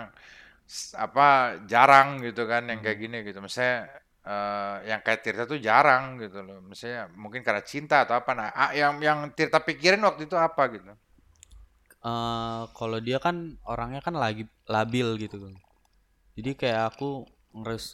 apa 1.00 1.27
jarang 1.71 2.19
gitu 2.24 2.43
kan 2.43 2.67
yang 2.67 2.79
kayak 2.83 3.00
gini 3.00 3.17
gitu. 3.24 3.39
Maksudnya 3.39 3.88
eh, 4.34 4.75
yang 4.89 5.00
kayak 5.05 5.22
Tirta 5.24 5.43
tuh 5.51 5.60
jarang 5.67 6.03
gitu 6.24 6.39
loh. 6.48 6.60
Misalnya 6.69 7.01
mungkin 7.24 7.41
karena 7.48 7.63
cinta 7.72 7.96
atau 8.03 8.15
apa. 8.19 8.31
Nah, 8.39 8.50
ah, 8.62 8.72
yang 8.81 8.93
yang 9.07 9.19
Tirta 9.38 9.60
pikirin 9.67 10.03
waktu 10.07 10.22
itu 10.29 10.36
apa 10.48 10.63
gitu? 10.74 10.91
Eh, 12.07 12.62
kalau 12.77 13.00
dia 13.07 13.17
kan 13.25 13.36
orangnya 13.67 14.01
kan 14.05 14.15
lagi 14.15 14.43
labil 14.69 15.07
gitu 15.24 15.38
kan. 15.43 15.55
Jadi 16.38 16.51
kayak 16.62 16.84
aku 16.96 17.25
ngerus 17.57 17.86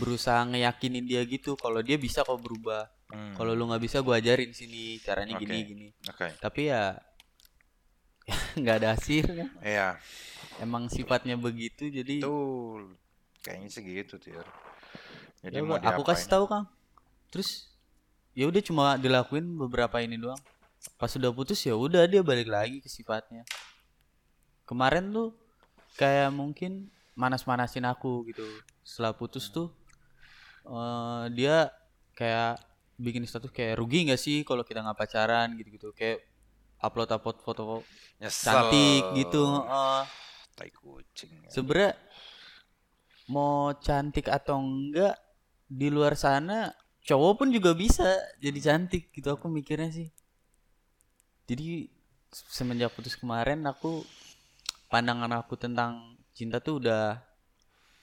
berusaha 0.00 0.40
ngeyakinin 0.50 1.04
dia 1.10 1.22
gitu 1.26 1.58
kalau 1.58 1.80
dia 1.82 1.96
bisa 1.98 2.22
kok 2.28 2.40
berubah. 2.40 2.88
Hmm, 3.12 3.36
Kalau 3.36 3.52
lu 3.52 3.68
nggak 3.68 3.82
bisa 3.84 3.98
gua 4.00 4.16
ajarin 4.22 4.52
sini 4.56 4.96
caranya 5.04 5.34
gini 5.36 5.56
Oke. 5.60 5.68
gini. 5.68 5.88
Oke. 6.08 6.28
Tapi 6.40 6.62
ya 6.72 6.96
nggak 8.60 8.76
ada 8.80 8.88
hasilnya. 8.94 9.46
Iya, 9.60 9.88
Emang 10.62 10.86
sifatnya 10.88 11.36
begitu 11.36 11.90
jadi 11.90 12.22
betul. 12.22 12.80
Kayaknya 13.42 13.68
segitu, 13.74 14.14
Tir. 14.22 14.46
Jadi 15.42 15.58
ya 15.58 15.62
mau 15.66 15.74
aku 15.74 16.02
kasih 16.06 16.30
tahu 16.30 16.44
Kang. 16.46 16.70
Terus 17.34 17.66
ya 18.32 18.46
udah 18.46 18.62
cuma 18.62 18.94
dilakuin 18.94 19.42
beberapa 19.58 19.98
ini 19.98 20.14
doang. 20.14 20.38
Pas 20.98 21.10
sudah 21.10 21.34
putus 21.34 21.58
ya 21.66 21.74
udah 21.74 22.06
dia 22.06 22.22
balik 22.22 22.46
lagi 22.46 22.78
ke 22.78 22.86
sifatnya. 22.86 23.42
Kemarin 24.62 25.10
tuh 25.10 25.34
kayak 25.98 26.30
mungkin 26.30 26.86
manas-manasin 27.18 27.82
aku 27.90 28.22
gitu. 28.30 28.46
Setelah 28.86 29.12
putus 29.18 29.50
tuh 29.50 29.74
eh, 30.62 31.24
dia 31.34 31.74
kayak 32.14 32.62
bikin 33.02 33.26
status 33.26 33.50
kayak 33.50 33.82
rugi 33.82 34.06
nggak 34.06 34.20
sih 34.20 34.46
kalau 34.46 34.62
kita 34.62 34.78
nggak 34.78 34.98
pacaran 34.98 35.58
gitu-gitu. 35.58 35.90
Kayak 35.90 36.22
upload 36.78 37.10
upload 37.10 37.38
foto 37.42 37.82
Nyesel. 38.22 38.46
cantik 38.46 39.02
gitu. 39.18 39.42
Tai 40.54 40.70
kucing. 40.70 41.50
Sebenernya 41.50 41.98
mau 43.26 43.74
cantik 43.82 44.30
atau 44.30 44.62
enggak 44.62 45.18
di 45.72 45.88
luar 45.88 46.20
sana 46.20 46.68
cowok 47.02 47.32
pun 47.40 47.48
juga 47.48 47.72
bisa 47.72 48.04
jadi 48.38 48.60
cantik 48.60 49.08
gitu 49.16 49.32
aku 49.32 49.48
mikirnya 49.48 49.88
sih. 49.88 50.08
Jadi 51.48 51.88
semenjak 52.32 52.92
putus 52.92 53.16
kemarin 53.16 53.64
aku 53.64 54.04
pandangan 54.92 55.40
aku 55.40 55.56
tentang 55.56 56.16
cinta 56.36 56.60
tuh 56.60 56.80
udah 56.80 57.16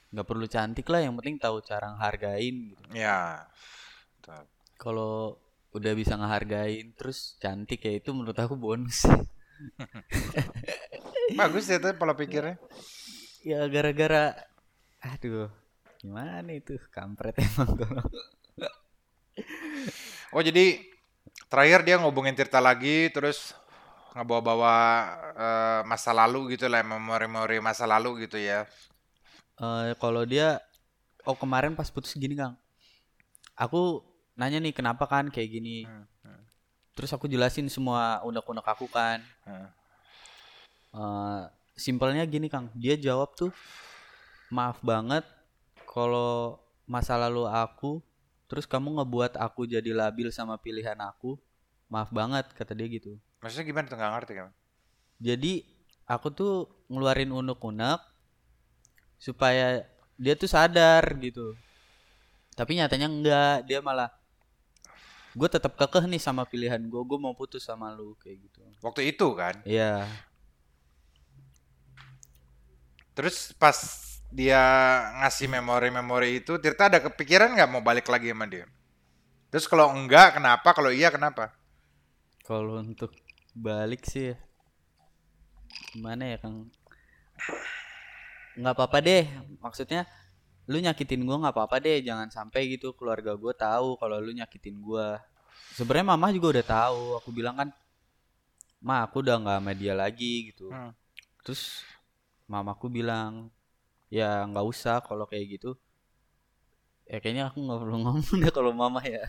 nggak 0.09 0.25
perlu 0.25 0.45
cantik 0.49 0.89
lah 0.89 1.05
yang 1.05 1.13
penting 1.21 1.37
tahu 1.37 1.61
cara 1.61 1.93
ngehargain 1.93 2.73
gitu. 2.73 2.81
Ya. 2.97 3.45
Kalau 4.81 5.37
udah 5.69 5.93
bisa 5.93 6.17
ngehargain 6.17 6.97
terus 6.97 7.37
cantik 7.37 7.85
ya 7.85 8.01
itu 8.01 8.09
menurut 8.11 8.37
aku 8.37 8.57
bonus. 8.57 9.05
Bagus 11.39 11.69
ya 11.69 11.77
tuh 11.77 11.93
pola 11.93 12.17
pikirnya. 12.17 12.57
ya 13.39 13.63
gara-gara 13.71 14.35
aduh 14.99 15.47
gimana 15.99 16.47
itu 16.55 16.79
kampret 16.89 17.35
emang 17.37 17.75
tuh. 17.75 17.89
Oh 20.29 20.45
jadi 20.45 20.77
terakhir 21.49 21.81
dia 21.81 21.95
ngobongin 21.97 22.37
Tirta 22.37 22.61
lagi 22.61 23.09
terus 23.09 23.57
ngebawa-bawa 24.13 24.75
eh, 25.33 25.81
masa 25.89 26.13
lalu 26.13 26.53
gitu 26.53 26.69
lah 26.69 26.85
memori-memori 26.85 27.57
masa 27.57 27.89
lalu 27.89 28.27
gitu 28.27 28.37
ya. 28.37 28.67
Eh, 29.57 29.97
kalau 29.97 30.27
dia 30.27 30.61
oh 31.25 31.33
kemarin 31.33 31.73
pas 31.73 31.89
putus 31.89 32.13
gini 32.13 32.37
Kang. 32.37 32.53
Aku 33.57 34.05
nanya 34.37 34.61
nih 34.61 34.75
kenapa 34.75 35.09
kan 35.09 35.33
kayak 35.33 35.49
gini. 35.49 35.89
Hmm, 35.89 36.05
hmm, 36.23 36.43
Terus 36.93 37.11
aku 37.15 37.25
jelasin 37.25 37.65
semua 37.67 38.21
unek-unek 38.21 38.65
aku 38.69 38.85
kan. 38.85 39.23
hmm. 39.49 39.67
Eh, 40.89 41.43
simpelnya 41.73 42.27
gini 42.27 42.51
Kang, 42.51 42.69
dia 42.77 42.99
jawab 42.99 43.33
tuh 43.33 43.49
maaf 44.49 44.81
banget 44.81 45.21
kalau 45.89 46.61
masa 46.85 47.17
lalu 47.17 47.49
aku 47.49 47.97
terus 48.45 48.69
kamu 48.69 49.01
ngebuat 49.01 49.37
aku 49.41 49.65
jadi 49.65 49.89
labil 49.89 50.29
sama 50.29 50.61
pilihan 50.61 50.97
aku. 51.01 51.41
Maaf 51.89 52.13
banget 52.13 52.45
kata 52.53 52.77
dia 52.77 52.85
gitu. 52.85 53.17
Maksudnya 53.41 53.65
gimana 53.65 53.89
tuh 53.89 53.97
nggak 53.97 54.13
ngerti 54.13 54.33
kan? 54.37 54.49
Jadi 55.17 55.53
aku 56.05 56.29
tuh 56.29 56.53
ngeluarin 56.85 57.33
unek-unek 57.33 57.97
supaya 59.17 59.89
dia 60.21 60.37
tuh 60.37 60.45
sadar 60.45 61.01
gitu. 61.17 61.57
Tapi 62.53 62.77
nyatanya 62.77 63.09
enggak, 63.09 63.57
dia 63.65 63.81
malah 63.81 64.13
gue 65.33 65.49
tetap 65.49 65.73
kekeh 65.73 66.05
nih 66.05 66.21
sama 66.21 66.45
pilihan 66.45 66.81
gue, 66.85 67.01
gue 67.01 67.19
mau 67.21 67.33
putus 67.33 67.65
sama 67.65 67.89
lu 67.89 68.13
kayak 68.21 68.37
gitu. 68.45 68.61
Waktu 68.85 69.09
itu 69.09 69.27
kan. 69.33 69.57
Iya, 69.65 70.05
Terus 73.19 73.51
pas 73.59 73.75
dia 74.29 74.61
ngasih 75.21 75.49
memori-memori 75.49 76.41
itu, 76.41 76.61
Tirta 76.61 76.87
ada 76.87 77.01
kepikiran 77.01 77.57
nggak 77.57 77.69
mau 77.69 77.81
balik 77.81 78.05
lagi 78.05 78.29
sama 78.29 78.45
dia? 78.45 78.69
Terus 79.49 79.65
kalau 79.65 79.89
enggak 79.89 80.37
kenapa? 80.37 80.69
Kalau 80.77 80.93
iya 80.93 81.09
kenapa? 81.09 81.49
Kalau 82.45 82.81
untuk 82.81 83.13
balik 83.57 84.05
sih 84.05 84.33
ya, 84.33 84.37
gimana 85.93 86.29
ya 86.29 86.37
Kang? 86.37 86.69
Nggak 88.57 88.73
apa-apa 88.77 88.97
deh. 89.01 89.25
Maksudnya 89.57 90.05
lu 90.69 90.77
nyakitin 90.77 91.25
gua 91.25 91.41
nggak 91.41 91.55
apa-apa 91.57 91.81
deh. 91.81 92.05
Jangan 92.05 92.29
sampai 92.29 92.69
gitu 92.77 92.93
keluarga 92.93 93.33
gua 93.33 93.53
tahu 93.57 93.97
kalau 93.97 94.21
lu 94.21 94.29
nyakitin 94.33 94.77
gua. 94.81 95.17
Sebenarnya 95.73 96.13
mama 96.13 96.29
juga 96.29 96.57
udah 96.57 96.65
tahu. 96.65 97.01
Aku 97.17 97.29
bilang 97.33 97.57
kan, 97.57 97.69
ma 98.81 99.01
aku 99.01 99.25
udah 99.25 99.41
nggak 99.41 99.57
sama 99.65 99.71
dia 99.73 99.93
lagi 99.97 100.53
gitu. 100.53 100.69
Hmm. 100.69 100.93
Terus 101.41 101.81
mamaku 102.45 102.89
bilang, 102.89 103.49
ya 104.09 104.43
nggak 104.45 104.65
usah 104.65 104.99
kalau 105.05 105.25
kayak 105.25 105.57
gitu. 105.61 105.77
Ya 107.09 107.17
kayaknya 107.17 107.49
aku 107.49 107.61
nggak 107.61 107.79
perlu 107.81 107.97
ngomong 108.05 108.37
deh 108.41 108.51
kalau 108.53 108.71
mama 108.73 109.01
ya. 109.01 109.25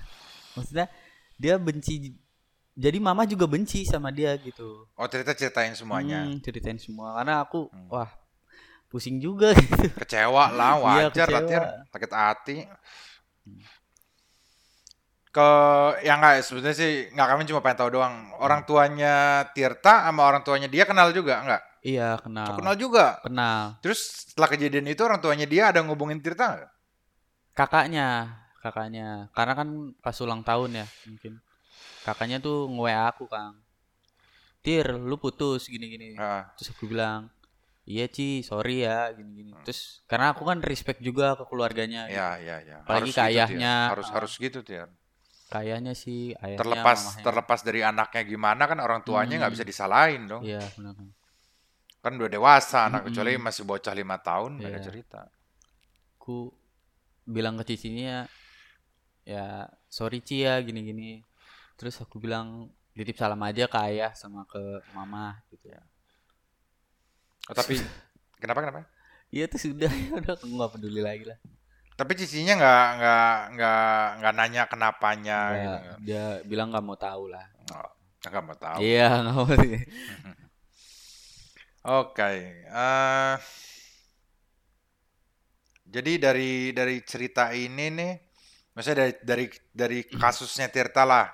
Maksudnya 0.57 0.89
dia 1.37 1.57
benci. 1.57 2.17
Jadi 2.81 2.97
mama 2.97 3.29
juga 3.29 3.45
benci 3.45 3.85
sama 3.85 4.09
dia 4.09 4.33
gitu. 4.41 4.89
Oh 4.97 5.07
cerita 5.09 5.37
ceritain 5.37 5.77
semuanya. 5.77 6.25
Hmm, 6.29 6.41
ceritain 6.41 6.81
semua 6.81 7.17
karena 7.21 7.45
aku 7.45 7.69
Hmm. 7.69 7.89
wah 7.93 8.09
pusing 8.91 9.21
juga 9.21 9.53
gitu. 9.61 9.87
Kecewa 10.01 10.51
lah, 10.51 10.75
Iya, 10.75 11.07
wajar 11.13 11.27
lah 11.31 11.41
kecewa. 11.45 11.51
Tir. 11.51 11.63
sakit 11.93 12.11
hati. 12.11 12.57
Ke 15.31 15.49
yang 16.03 16.19
enggak 16.19 16.43
sebenarnya 16.43 16.75
sih 16.75 16.93
nggak 17.15 17.29
kami 17.31 17.43
cuma 17.47 17.63
pengen 17.63 17.79
tahu 17.87 17.91
doang. 17.95 18.35
Orang 18.43 18.67
tuanya 18.67 19.47
Tirta 19.55 20.11
sama 20.11 20.27
orang 20.27 20.43
tuanya 20.43 20.67
dia 20.67 20.83
kenal 20.83 21.15
juga 21.15 21.39
enggak? 21.39 21.63
Iya 21.81 22.21
kenal. 22.21 22.53
Oh, 22.53 22.57
kenal 22.61 22.77
juga. 22.77 23.19
Kenal. 23.25 23.81
Terus 23.81 24.29
setelah 24.29 24.49
kejadian 24.53 24.85
itu 24.87 25.01
orang 25.01 25.19
tuanya 25.19 25.49
dia 25.49 25.73
ada 25.73 25.81
ngubungin 25.81 26.21
Tirta 26.21 26.45
nggak? 26.53 26.71
Kakaknya, 27.57 28.37
kakaknya. 28.61 29.33
Karena 29.33 29.53
kan 29.57 29.69
pas 29.99 30.17
ulang 30.21 30.45
tahun 30.45 30.85
ya 30.85 30.87
mungkin. 31.09 31.41
Kakaknya 32.05 32.41
tuh 32.41 32.69
nge-WA 32.69 33.13
aku, 33.13 33.25
Kang. 33.29 33.61
Tir, 34.61 34.93
lu 34.93 35.17
putus 35.17 35.65
gini-gini. 35.67 36.21
Ah, 36.21 36.53
Terus 36.57 36.77
aku 36.77 36.85
bilang, 36.85 37.33
"Iya, 37.89 38.13
Ci, 38.13 38.45
sorry 38.45 38.85
ya 38.85 39.09
gini-gini." 39.13 39.57
Hmm. 39.57 39.65
Terus 39.65 40.05
karena 40.05 40.37
aku 40.37 40.45
kan 40.45 40.61
respect 40.61 41.01
juga 41.01 41.33
ke 41.33 41.45
keluarganya. 41.49 42.05
gitu. 42.09 42.21
ya, 42.21 42.57
ya. 42.61 42.77
Apalagi 42.85 43.09
Harus 43.09 43.17
ke 43.17 43.21
gitu, 43.21 43.25
Tir. 43.25 43.33
ayahnya. 43.41 43.75
Harus 43.89 44.09
Ah. 44.09 44.15
harus 44.21 44.33
gitu, 44.37 44.59
Tir. 44.61 44.89
Kayaknya 45.51 45.93
sih 45.97 46.37
ayahnya 46.39 46.61
Terlepas 46.61 46.99
mamahnya. 47.03 47.25
terlepas 47.25 47.61
dari 47.65 47.81
anaknya 47.83 48.23
gimana 48.23 48.63
kan 48.69 48.79
orang 48.79 49.01
tuanya 49.03 49.35
nggak 49.41 49.49
Hmm. 49.51 49.57
bisa 49.59 49.65
disalahin 49.67 50.23
dong. 50.29 50.45
Iya, 50.45 50.61
benar. 50.77 50.95
Kan 52.01 52.17
udah 52.17 52.31
dewasa 52.33 52.89
anak 52.89 53.05
Mm-mm. 53.05 53.13
kecuali 53.13 53.33
masih 53.37 53.63
bocah 53.65 53.93
lima 53.93 54.17
tahun 54.19 54.57
beda 54.57 54.79
Iya. 54.79 54.85
cerita. 54.85 55.21
aku 56.17 56.53
bilang 57.25 57.57
ke 57.57 57.65
cicinya 57.65 58.29
ya 59.25 59.65
sorry 59.89 60.21
Ci 60.21 60.45
ya 60.45 60.61
gini-gini 60.61 61.25
terus 61.75 61.97
aku 61.97 62.21
bilang 62.21 62.69
titip 62.93 63.17
salam 63.17 63.41
aja 63.41 63.65
ke 63.65 63.79
ayah 63.89 64.13
sama 64.13 64.45
ke 64.45 64.61
mama 64.93 65.41
gitu 65.49 65.73
ya 65.73 65.81
Oh, 67.49 67.55
tapi 67.57 67.81
kenapa 68.43 68.61
kenapa? 68.63 68.81
iya 69.31 69.49
tuh 69.49 69.59
sudah 69.59 69.89
ya 69.91 70.13
udah 70.21 70.33
aku 70.37 70.47
nggak 70.47 70.71
peduli 70.77 71.01
lagi 71.01 71.25
lah 71.25 71.39
Tapi 71.97 72.13
cicinya 72.17 72.55
nggak 72.57 72.85
nggak 72.97 73.29
nggak 73.57 73.85
nggak 74.21 74.35
nanya 74.37 74.63
kenapanya 74.69 75.39
Nggak, 75.53 75.81
gitu. 75.81 75.97
dia 76.05 76.25
bilang 76.45 76.69
nggak 76.73 76.85
mau 76.85 76.97
tahu 76.97 77.29
lah 77.29 77.47
Oh, 77.73 77.91
nggak 78.23 78.43
mau 78.45 78.57
tahu. 78.57 78.79
iya 78.81 79.09
nggak 79.21 79.35
mau 79.37 79.49
sih 79.57 79.81
Oke. 81.85 82.31
eh, 82.69 83.37
jadi 85.95 86.13
dari 86.27 86.53
dari 86.79 86.97
cerita 87.11 87.45
ini 87.67 87.87
nih, 87.99 88.13
maksudnya 88.75 88.99
dari 89.05 89.15
dari 89.31 89.47
dari 89.81 89.99
kasusnya 90.21 90.67
Tirta 90.75 91.03
lah. 91.13 91.27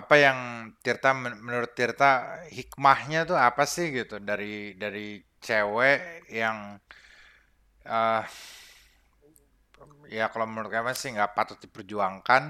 Apa 0.00 0.14
yang 0.26 0.38
Tirta 0.84 1.10
men- 1.22 1.40
menurut 1.46 1.72
Tirta 1.78 2.10
hikmahnya 2.58 3.20
tuh 3.30 3.38
apa 3.48 3.64
sih 3.74 3.86
gitu 3.98 4.16
dari 4.30 4.74
dari 4.82 5.20
cewek 5.44 5.98
yang 6.40 6.58
eh 7.84 8.24
ya 10.16 10.26
kalau 10.32 10.46
menurut 10.48 10.70
kalian 10.72 10.96
sih 10.96 11.10
nggak 11.14 11.32
patut 11.36 11.58
diperjuangkan 11.64 12.42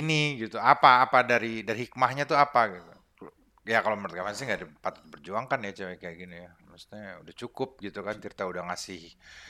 ini 0.00 0.20
gitu. 0.42 0.56
Apa 0.72 0.90
apa 1.04 1.18
dari 1.30 1.52
dari 1.66 1.78
hikmahnya 1.86 2.24
tuh 2.30 2.38
apa 2.44 2.60
gitu? 2.74 2.89
Ya 3.70 3.78
kalau 3.86 3.94
menurut 3.94 4.18
kalian 4.18 4.34
sih 4.34 4.46
nggak 4.50 4.82
patut 4.82 5.02
diperjuangkan 5.06 5.58
ya 5.62 5.72
cewek 5.78 5.96
kayak 6.02 6.16
gini 6.18 6.36
ya. 6.42 6.50
Maksudnya 6.66 7.22
udah 7.22 7.34
cukup 7.38 7.78
gitu 7.78 8.00
kan 8.02 8.18
Tirta 8.18 8.42
udah 8.50 8.62
ngasih 8.66 9.02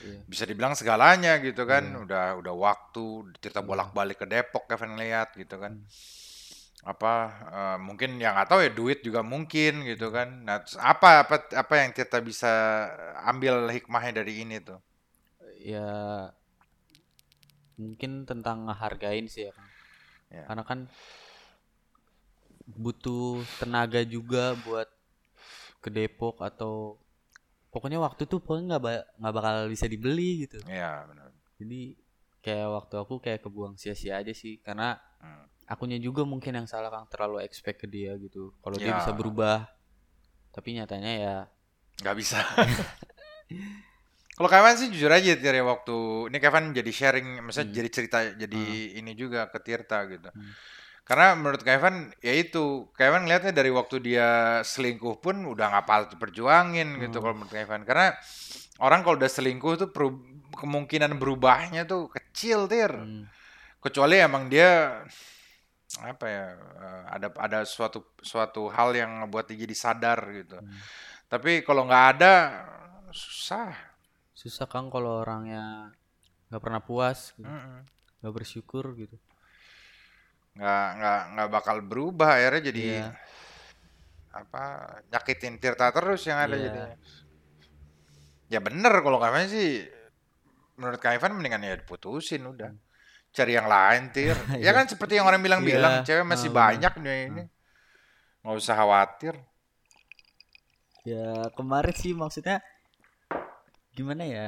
Iya. 0.04 0.20
bisa 0.28 0.44
dibilang 0.44 0.76
segalanya 0.76 1.40
gitu 1.40 1.64
kan 1.64 1.84
Iya. 1.88 1.98
udah 2.04 2.24
udah 2.44 2.54
waktu 2.54 3.04
Tirta 3.40 3.64
Iya. 3.64 3.68
bolak-balik 3.68 4.20
ke 4.20 4.26
Depok 4.28 4.68
Kevin 4.68 5.00
lihat 5.00 5.32
gitu 5.40 5.56
kan 5.56 5.72
Hmm. 5.80 5.88
apa 6.80 7.12
eh, 7.52 7.78
mungkin 7.80 8.16
yang 8.16 8.32
nggak 8.36 8.48
tahu 8.48 8.60
ya 8.64 8.72
duit 8.72 9.04
juga 9.04 9.20
mungkin 9.20 9.84
gitu 9.84 10.08
kan 10.08 10.28
nah 10.48 10.64
terus 10.64 10.80
apa 10.80 11.28
apa 11.28 11.36
apa 11.52 11.74
yang 11.80 11.92
Tirta 11.96 12.18
bisa 12.24 12.52
ambil 13.24 13.68
hikmahnya 13.68 14.24
dari 14.24 14.44
ini 14.44 14.56
tuh 14.64 14.80
ya 15.60 15.88
mungkin 17.80 18.28
tentang 18.28 18.68
ngehargain 18.68 19.28
sih 19.28 19.48
ya 19.48 19.52
Kang. 19.52 19.68
Ya. 20.30 20.42
karena 20.48 20.64
kan 20.64 20.78
butuh 22.74 23.40
tenaga 23.58 24.02
juga 24.02 24.54
buat 24.60 24.88
ke 25.80 25.88
Depok 25.88 26.38
atau 26.40 27.00
pokoknya 27.70 27.98
waktu 27.98 28.26
tuh 28.26 28.38
pokoknya 28.38 28.76
nggak 28.76 28.82
ba- 28.82 29.06
nggak 29.16 29.34
bakal 29.34 29.54
bisa 29.66 29.86
dibeli 29.86 30.44
gitu 30.44 30.58
ya 30.66 31.06
benar 31.06 31.30
jadi 31.56 31.94
kayak 32.40 32.68
waktu 32.68 32.94
aku 32.96 33.14
kayak 33.18 33.40
kebuang 33.40 33.74
sia-sia 33.76 34.18
aja 34.18 34.32
sih 34.32 34.60
karena 34.60 34.96
Hmm. 35.20 35.44
akunya 35.68 36.00
juga 36.00 36.24
mungkin 36.24 36.56
yang 36.56 36.64
salah 36.64 36.88
Kang 36.88 37.04
terlalu 37.06 37.44
expect 37.44 37.84
ke 37.84 37.86
dia 37.86 38.16
gitu 38.16 38.56
kalau 38.58 38.74
dia 38.74 38.88
Ya. 38.88 38.96
bisa 38.96 39.12
berubah 39.12 39.68
tapi 40.50 40.72
nyatanya 40.74 41.12
ya 41.12 41.36
nggak 42.00 42.16
bisa 42.16 42.40
kalau 44.32 44.48
Kevin 44.48 44.74
sih 44.74 44.88
jujur 44.88 45.12
aja 45.12 45.36
Tir 45.36 45.52
ya 45.52 45.64
waktu 45.64 45.96
ini 46.32 46.38
Kevin 46.40 46.72
jadi 46.72 46.90
sharing 46.90 47.28
misalnya 47.44 47.68
Hmm. 47.68 47.76
jadi 47.76 47.88
cerita 47.92 48.18
jadi 48.32 48.62
ini 48.96 49.12
juga 49.12 49.44
ke 49.46 49.60
Tirta 49.60 50.08
gitu 50.08 50.32
Hmm. 50.32 50.52
Karena 51.10 51.34
menurut 51.34 51.58
Kevin 51.60 52.14
ya 52.22 52.30
itu. 52.30 52.86
Kevin 52.94 53.26
ngeliatnya 53.26 53.50
dari 53.50 53.66
waktu 53.68 53.98
dia 53.98 54.28
selingkuh 54.62 55.18
pun 55.18 55.42
udah 55.42 55.66
nggak 55.66 55.84
patut 55.84 56.08
diperjuangin 56.14 57.02
gitu 57.02 57.18
Hmm. 57.18 57.22
kalau 57.26 57.34
menurut 57.34 57.50
Kevin. 57.50 57.82
Karena 57.82 58.14
orang 58.78 59.02
kalau 59.02 59.18
udah 59.18 59.26
selingkuh 59.26 59.74
tuh 59.76 59.90
peru- 59.90 60.22
kemungkinan 60.54 61.18
berubahnya 61.18 61.82
tuh 61.82 62.06
kecil 62.08 62.70
Tir. 62.70 62.94
Hmm, 62.94 63.26
kecuali 63.82 64.22
emang 64.22 64.46
dia 64.46 65.02
apa 65.98 66.24
ya 66.24 66.44
eh, 66.54 67.02
ada 67.10 67.26
ada 67.34 67.58
suatu 67.66 68.14
suatu 68.22 68.70
hal 68.70 68.94
yang 68.94 69.26
ngebuat 69.26 69.50
dia 69.50 69.66
jadi 69.66 69.74
sadar 69.74 70.18
gitu. 70.30 70.62
Hmm. 70.62 70.78
tapi 71.26 71.62
kalau 71.62 71.82
nggak 71.84 72.06
ada 72.14 72.34
susah. 73.10 73.74
Susah 74.30 74.66
Kang 74.66 74.86
kalau 74.88 75.20
orangnya 75.20 75.90
nggak 76.50 76.62
pernah 76.62 76.78
puas 76.78 77.34
gitu. 77.34 77.46
Nggak 78.22 78.34
bersyukur 78.34 78.94
gitu 78.94 79.18
nggak 80.60 80.86
nggak 81.00 81.20
nggak 81.32 81.48
bakal 81.48 81.76
berubah 81.80 82.36
akhirnya 82.36 82.62
jadi 82.68 82.82
Iya. 82.84 83.06
apa 84.30 84.62
nyakitin 85.08 85.56
Tirta 85.56 85.88
terus 85.90 86.20
yang 86.22 86.36
ada 86.36 86.52
Iya. 86.54 86.64
jadinya. 86.68 86.96
Ya 88.46 88.60
bener 88.60 88.92
kalau 89.00 89.16
kami 89.16 89.48
sih 89.48 89.88
menurut 90.76 91.00
Kak 91.00 91.16
Ivan 91.16 91.34
mendingan 91.34 91.64
ya 91.64 91.74
diputusin 91.74 92.44
udah. 92.44 92.70
Cari 93.30 93.54
yang 93.54 93.66
lain 93.66 94.10
tir. 94.10 94.34
Ya 94.60 94.68
Iya. 94.68 94.70
kan 94.74 94.84
seperti 94.84 95.16
yang 95.16 95.24
orang 95.24 95.40
bilang-bilang 95.40 96.02
Iya, 96.02 96.06
cewek 96.06 96.26
masih 96.26 96.50
benar. 96.50 96.60
banyak 96.76 96.92
nih 97.00 97.18
ini. 97.26 97.42
Nggak 98.42 98.56
usah 98.56 98.74
khawatir. 98.76 99.34
Ya 101.02 101.48
kemarin 101.56 101.94
sih 101.96 102.12
maksudnya 102.12 102.60
gimana 103.92 104.28
ya? 104.28 104.46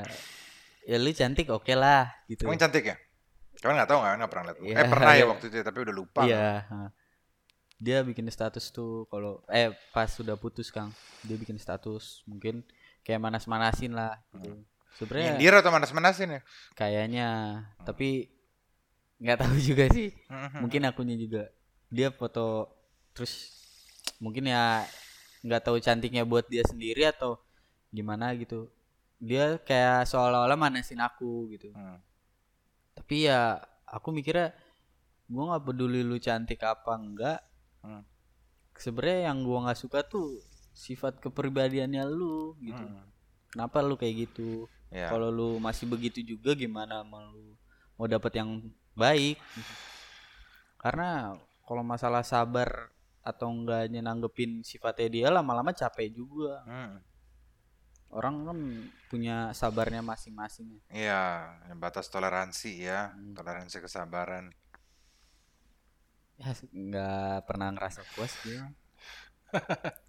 Ya 0.85 0.97
lu 1.01 1.09
cantik 1.11 1.49
oke 1.49 1.73
lah 1.73 2.11
gitu. 2.27 2.45
Emang 2.45 2.59
cantik 2.59 2.85
ya 2.85 2.97
kalian 3.63 3.79
nggak 3.79 3.91
tahu 3.95 3.99
nggak 4.03 4.15
nggak 4.19 4.33
pernah 4.35 4.45
lihat. 4.51 4.59
Iya, 4.59 4.75
eh 4.75 4.87
pernah 4.91 5.13
ya 5.15 5.17
iya. 5.17 5.25
waktu 5.31 5.45
itu 5.47 5.57
tapi 5.63 5.79
udah 5.87 5.95
lupa 5.95 6.23
iya. 6.27 6.67
ha. 6.67 6.91
dia 7.83 7.99
bikin 8.03 8.27
status 8.31 8.75
tuh 8.75 9.07
kalau 9.07 9.43
eh 9.47 9.71
pas 9.95 10.11
sudah 10.11 10.35
putus 10.35 10.75
kang. 10.75 10.91
Dia 11.23 11.39
bikin 11.39 11.55
status 11.63 12.27
mungkin 12.27 12.67
kayak 13.07 13.23
manas-manasin 13.23 13.95
lah 13.95 14.19
gitu. 14.35 14.59
Sebenarnya 14.99 15.39
nyindir 15.39 15.55
atau 15.63 15.71
manas-manasin 15.71 16.29
ya? 16.37 16.41
Kayaknya. 16.75 17.29
Tapi 17.87 18.27
nggak 19.23 19.39
tahu 19.47 19.57
juga 19.71 19.87
sih. 19.95 20.11
Mhm. 20.27 20.59
mungkin 20.67 20.83
akunya 20.83 21.15
juga. 21.15 21.47
Dia 21.87 22.11
foto 22.11 22.67
terus 23.15 23.55
mungkin 24.19 24.51
ya 24.51 24.83
nggak 25.47 25.63
tahu 25.63 25.79
cantiknya 25.79 26.27
buat 26.27 26.51
dia 26.51 26.67
sendiri 26.67 27.07
atau 27.07 27.39
gimana 27.95 28.35
gitu. 28.35 28.67
Dia 29.23 29.59
kayak 29.63 30.11
seolah-olah 30.11 30.59
manasin 30.59 30.99
aku 30.99 31.47
gitu. 31.55 31.71
Hmm. 31.71 32.03
Tapi 33.03 33.27
ya 33.27 33.59
aku 33.85 34.09
mikirnya 34.09 34.55
gua 35.27 35.53
nggak 35.53 35.65
peduli 35.67 36.01
lu 36.01 36.17
cantik 36.17 36.63
apa 36.63 36.95
enggak 36.95 37.41
Hmm. 37.83 38.07
sebenarnya 38.73 39.27
yang 39.27 39.43
gua 39.43 39.67
nggak 39.67 39.75
suka 39.77 40.07
tuh 40.07 40.39
sifat 40.71 41.19
kepribadiannya 41.19 42.07
lu 42.07 42.55
gitu 42.57 42.79
Hmm. 42.79 43.11
kenapa 43.51 43.83
lu 43.83 43.99
kayak 43.99 44.31
gitu 44.31 44.71
Ya. 44.89 45.11
kalau 45.11 45.29
lu 45.29 45.59
masih 45.59 45.85
begitu 45.85 46.23
juga 46.23 46.55
gimana 46.55 47.03
mau 47.03 47.27
lu 47.27 47.59
mau 47.97 48.07
dapat 48.07 48.39
yang 48.39 48.63
baik 48.95 49.35
karena 50.79 51.35
kalau 51.63 51.83
masalah 51.83 52.23
sabar 52.23 52.91
atau 53.23 53.49
enggaknya 53.49 53.99
nanggepin 53.99 54.63
sifatnya 54.63 55.09
dia 55.09 55.27
lama-lama 55.29 55.71
capek 55.71 56.11
juga 56.13 56.63
Hmm. 56.63 57.03
Orang 58.13 58.45
kan 58.45 58.59
punya 59.09 59.37
sabarnya 59.53 60.01
masing-masing 60.01 60.69
ya. 60.69 60.83
Iya, 60.93 61.23
batas 61.75 62.07
toleransi 62.07 62.85
ya, 62.85 63.11
Hmm. 63.11 63.33
toleransi 63.33 63.81
kesabaran. 63.81 64.53
ya 66.37 66.51
nggak 66.75 67.47
pernah 67.47 67.71
ngerasa 67.71 68.03
puas 68.17 68.35
dia 68.43 68.67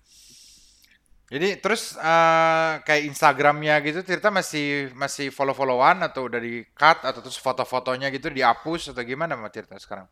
Jadi 1.34 1.58
terus 1.58 1.98
eh, 1.98 2.74
kayak 2.84 3.04
Instagramnya 3.10 3.82
gitu, 3.82 4.06
Tirta 4.06 4.30
masih 4.30 4.92
masih 4.94 5.34
follow-followan 5.34 6.04
atau 6.06 6.30
udah 6.30 6.38
di 6.38 6.62
cut 6.74 7.02
atau 7.02 7.24
terus 7.26 7.40
foto-fotonya 7.42 8.14
gitu 8.14 8.30
dihapus 8.30 8.94
atau 8.94 9.02
gimana 9.02 9.34
sama 9.34 9.50
Tirta 9.50 9.80
sekarang? 9.82 10.06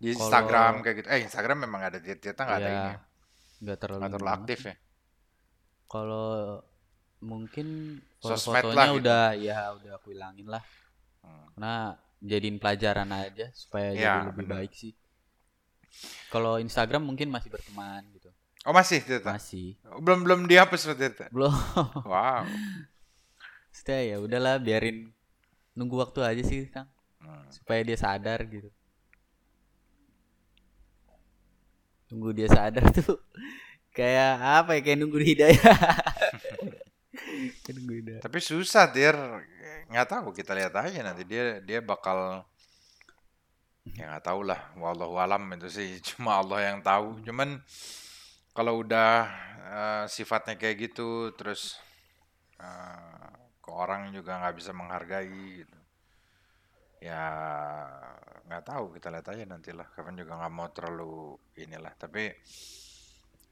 Di 0.00 0.12
Kalau- 0.12 0.20
Instagram 0.22 0.72
kayak 0.80 0.96
gitu. 1.02 1.08
Eh 1.12 1.20
Instagram 1.24 1.58
memang 1.68 1.80
ada 1.92 1.98
Tirta 2.00 2.42
nggak 2.42 2.58
ada 2.58 2.68
ya 2.68 2.78
ini, 2.88 2.92
nggak 3.62 3.78
terlalu 3.78 4.26
aktif 4.28 4.60
ya. 4.64 4.74
kalau 5.86 6.56
mungkin 7.22 7.98
lah 8.74 8.86
gitu. 8.90 8.98
udah 8.98 9.24
ya 9.38 9.56
udah 9.78 9.90
aku 9.96 10.10
hilangin 10.10 10.50
lah 10.50 10.62
Hmm. 11.22 11.46
karena 11.54 11.74
jadiin 12.18 12.58
pelajaran 12.58 13.06
aja 13.14 13.46
supaya 13.54 13.94
Ya, 13.94 14.18
jadi 14.18 14.34
lebih 14.34 14.42
bener. 14.42 14.54
baik 14.58 14.72
sih 14.74 14.90
kalau 16.28 16.58
Instagram 16.58 17.06
mungkin 17.06 17.30
masih 17.30 17.46
berteman 17.48 18.02
gitu 18.10 18.26
Oh 18.62 18.70
masih 18.70 19.02
Tirta? 19.02 19.34
masih 19.34 19.74
Belum 20.02 20.22
belum 20.22 20.40
dihapus 20.46 20.90
Tirta. 20.94 21.26
belum 21.30 21.50
Wow. 22.10 22.42
Sudah 23.70 24.02
ya 24.02 24.16
udahlah 24.18 24.58
biarin 24.58 25.14
nunggu 25.74 25.94
waktu 25.98 26.20
aja 26.22 26.42
sih 26.42 26.66
Kang 26.68 26.90
Hmm. 27.22 27.46
supaya 27.54 27.86
dia 27.86 27.94
sadar 27.94 28.42
gitu 28.50 28.66
tunggu 32.10 32.34
dia 32.34 32.50
sadar 32.50 32.82
tuh 32.98 33.14
kayak 33.94 34.32
apa 34.60 34.70
ya 34.74 34.80
kayak 34.82 34.98
nunggu 35.00 35.18
hidayah 35.22 35.62
Hidayah 37.32 38.20
Tapi 38.20 38.38
susah 38.38 38.84
Tir, 38.92 39.16
nggak 39.90 40.08
tahu 40.08 40.26
kita 40.36 40.52
lihat 40.52 40.74
aja 40.76 41.00
nanti 41.04 41.22
dia 41.24 41.58
dia 41.64 41.80
bakal 41.80 42.44
ya 43.98 44.04
nggak 44.14 44.24
tahu 44.28 44.40
lah, 44.50 44.60
wallahu 44.78 45.16
alam 45.24 45.42
itu 45.56 45.68
sih 45.76 45.88
cuma 46.08 46.30
Allah 46.40 46.60
yang 46.68 46.78
tahu. 46.84 47.08
Cuman 47.26 47.48
kalau 48.56 48.74
udah 48.84 49.10
eh, 49.78 50.04
sifatnya 50.14 50.54
kayak 50.60 50.76
gitu, 50.92 51.32
terus 51.38 51.62
eh, 52.60 53.32
ke 53.64 53.70
orang 53.82 54.02
juga 54.16 54.32
nggak 54.40 54.56
bisa 54.60 54.72
menghargai 54.80 55.64
gitu. 55.64 55.78
Ya 57.02 57.22
nggak 58.46 58.64
tahu 58.68 58.84
kita 58.94 59.08
lihat 59.12 59.26
aja 59.32 59.44
nanti 59.48 59.70
lah. 59.74 59.86
Kapan 59.94 60.14
juga 60.20 60.38
nggak 60.38 60.52
mau 60.54 60.68
terlalu 60.70 61.34
inilah. 61.58 61.92
Tapi 61.98 62.30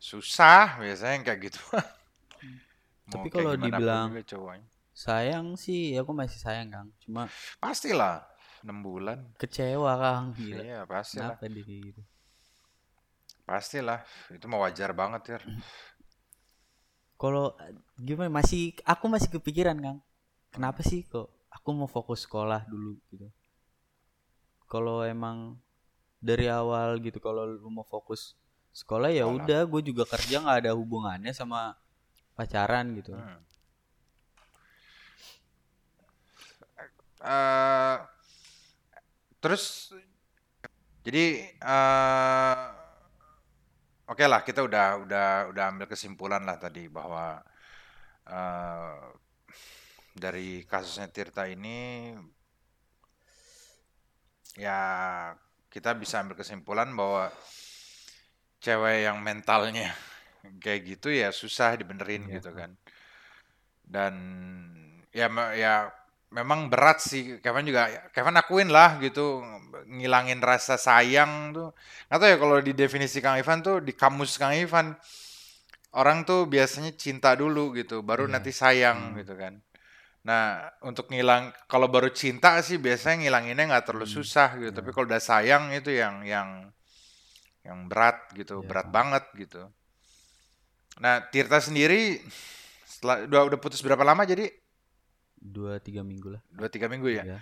susah 0.08 0.80
biasanya 0.82 1.18
kayak 1.26 1.40
gitu. 1.50 1.60
Mau 3.10 3.14
Tapi 3.16 3.28
kalau 3.28 3.52
dibilang 3.56 4.14
cowoknya. 4.22 4.66
sayang 4.90 5.54
sih 5.54 5.94
aku 5.94 6.10
masih 6.10 6.38
sayang 6.38 6.68
Kang 6.68 6.88
cuma 7.00 7.26
Pastilah 7.56 8.22
6 8.60 8.70
bulan. 8.80 9.18
kecewa 9.34 9.92
Kang 9.96 10.24
gila 10.32 10.60
Iya, 10.60 10.80
pastilah. 10.84 11.34
kenapa 11.34 11.44
dia 11.46 11.64
kayak 11.64 11.82
gitu 11.88 12.02
Pastilah. 13.42 13.98
Itu 14.30 14.46
mah 14.46 14.62
wajar 14.62 14.94
banget, 14.94 15.22
ya. 15.28 15.38
kalau 17.16 17.52
gimana 17.96 18.30
masih 18.32 18.72
aku 18.82 19.04
masih 19.06 19.28
kepikiran 19.30 19.76
Kang 19.76 19.98
kenapa 20.48 20.80
sih 20.80 21.04
kok 21.04 21.28
aku 21.50 21.68
mau 21.70 21.84
fokus 21.86 22.24
sekolah 22.24 22.64
dulu 22.64 22.96
gitu 23.10 23.28
kalau 24.64 25.02
emang 25.02 25.58
dari 26.16 26.48
awal 26.48 26.96
gitu 26.96 27.18
kalau 27.18 27.44
lu 27.44 27.68
mau 27.68 27.84
fokus 27.84 28.38
sekolah 28.70 29.10
ya 29.10 29.26
udah 29.26 29.66
gue 29.66 29.82
juga 29.84 30.06
kerja 30.06 30.40
nggak 30.40 30.58
ada 30.64 30.72
hubungannya 30.72 31.34
sama 31.34 31.74
pacaran 32.40 32.96
gitu 32.96 33.12
Hmm. 33.12 33.36
Eh, 37.20 37.96
terus 39.44 39.92
jadi 41.04 41.52
eh 41.52 42.60
oke 44.08 44.24
lah 44.24 44.40
kita 44.40 44.64
udah 44.64 45.04
udah 45.04 45.28
udah 45.52 45.64
ambil 45.68 45.84
kesimpulan 45.84 46.40
lah 46.48 46.56
tadi 46.56 46.88
bahwa 46.88 47.44
eh 48.24 48.96
dari 50.16 50.64
kasusnya 50.64 51.12
Tirta 51.12 51.44
ini 51.44 52.16
ya 54.56 54.80
kita 55.68 55.92
bisa 56.00 56.24
ambil 56.24 56.40
kesimpulan 56.40 56.88
bahwa 56.96 57.28
cewek 58.64 59.04
yang 59.08 59.20
mentalnya 59.20 59.92
kayak 60.58 60.80
gitu 60.86 61.08
ya 61.10 61.28
susah 61.30 61.76
dibenerin 61.76 62.26
Iya. 62.26 62.40
gitu 62.40 62.50
kan 62.52 62.70
dan 63.84 64.14
ya 65.10 65.26
ya 65.54 65.74
memang 66.30 66.70
berat 66.70 67.02
sih 67.02 67.42
Kevin 67.42 67.66
juga 67.66 67.90
Kevin 68.14 68.38
akuin 68.38 68.70
lah 68.70 69.02
gitu 69.02 69.42
ngilangin 69.90 70.38
rasa 70.38 70.78
sayang 70.78 71.50
tuh 71.50 71.68
nggak 72.06 72.18
tahu 72.22 72.30
ya 72.30 72.38
kalau 72.38 72.56
di 72.62 72.72
definisi 72.72 73.18
Kang 73.18 73.34
Ivan 73.34 73.60
tuh 73.60 73.82
di 73.82 73.90
kamus 73.90 74.38
Kang 74.38 74.54
Ivan 74.54 74.94
orang 75.90 76.22
tuh 76.22 76.46
biasanya 76.46 76.94
cinta 76.94 77.34
dulu 77.34 77.74
gitu 77.74 78.06
baru 78.06 78.30
Iya. 78.30 78.32
nanti 78.38 78.52
sayang 78.54 78.98
Hmm. 79.10 79.16
gitu 79.18 79.34
kan 79.34 79.58
nah 80.22 80.70
untuk 80.84 81.08
ngilang 81.10 81.50
kalau 81.66 81.88
baru 81.90 82.12
cinta 82.14 82.60
sih 82.62 82.76
biasanya 82.78 83.26
ngilanginnya 83.26 83.74
nggak 83.74 83.84
terlalu 83.90 84.06
Hmm. 84.06 84.16
susah 84.22 84.48
gitu 84.62 84.70
Iya. 84.70 84.76
tapi 84.78 84.88
kalau 84.94 85.06
udah 85.10 85.18
sayang 85.18 85.74
itu 85.74 85.90
yang 85.90 86.22
yang 86.22 86.70
yang 87.66 87.90
berat 87.90 88.30
gitu 88.38 88.62
Iya. 88.62 88.66
berat 88.70 88.88
banget 88.94 89.24
gitu 89.34 89.66
nah 91.00 91.24
Tirta 91.32 91.58
sendiri 91.58 92.20
setelah 92.84 93.24
udah 93.24 93.42
udah 93.48 93.58
putus 93.58 93.80
berapa 93.80 94.04
lama 94.04 94.28
jadi? 94.28 94.52
Dua 95.40 95.80
tiga 95.80 96.04
minggu 96.04 96.36
lah. 96.36 96.42
Dua 96.52 96.68
tiga 96.68 96.86
minggu 96.86 97.08
ya? 97.08 97.24
Iya. 97.24 97.40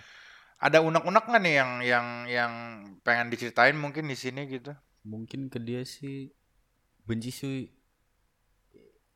ada 0.59 0.83
unek-unek 0.83 1.23
nggak 1.23 1.43
nih 1.43 1.55
yang 1.55 1.71
yang 1.83 2.07
yang 2.27 2.53
pengen 2.99 3.31
diceritain 3.31 3.79
mungkin 3.79 4.11
di 4.11 4.15
sini 4.19 4.43
gitu? 4.47 4.75
Mungkin 5.07 5.47
ke 5.47 5.55
dia 5.59 5.87
sih 5.87 6.31
benci 7.07 7.31
sih. 7.31 7.71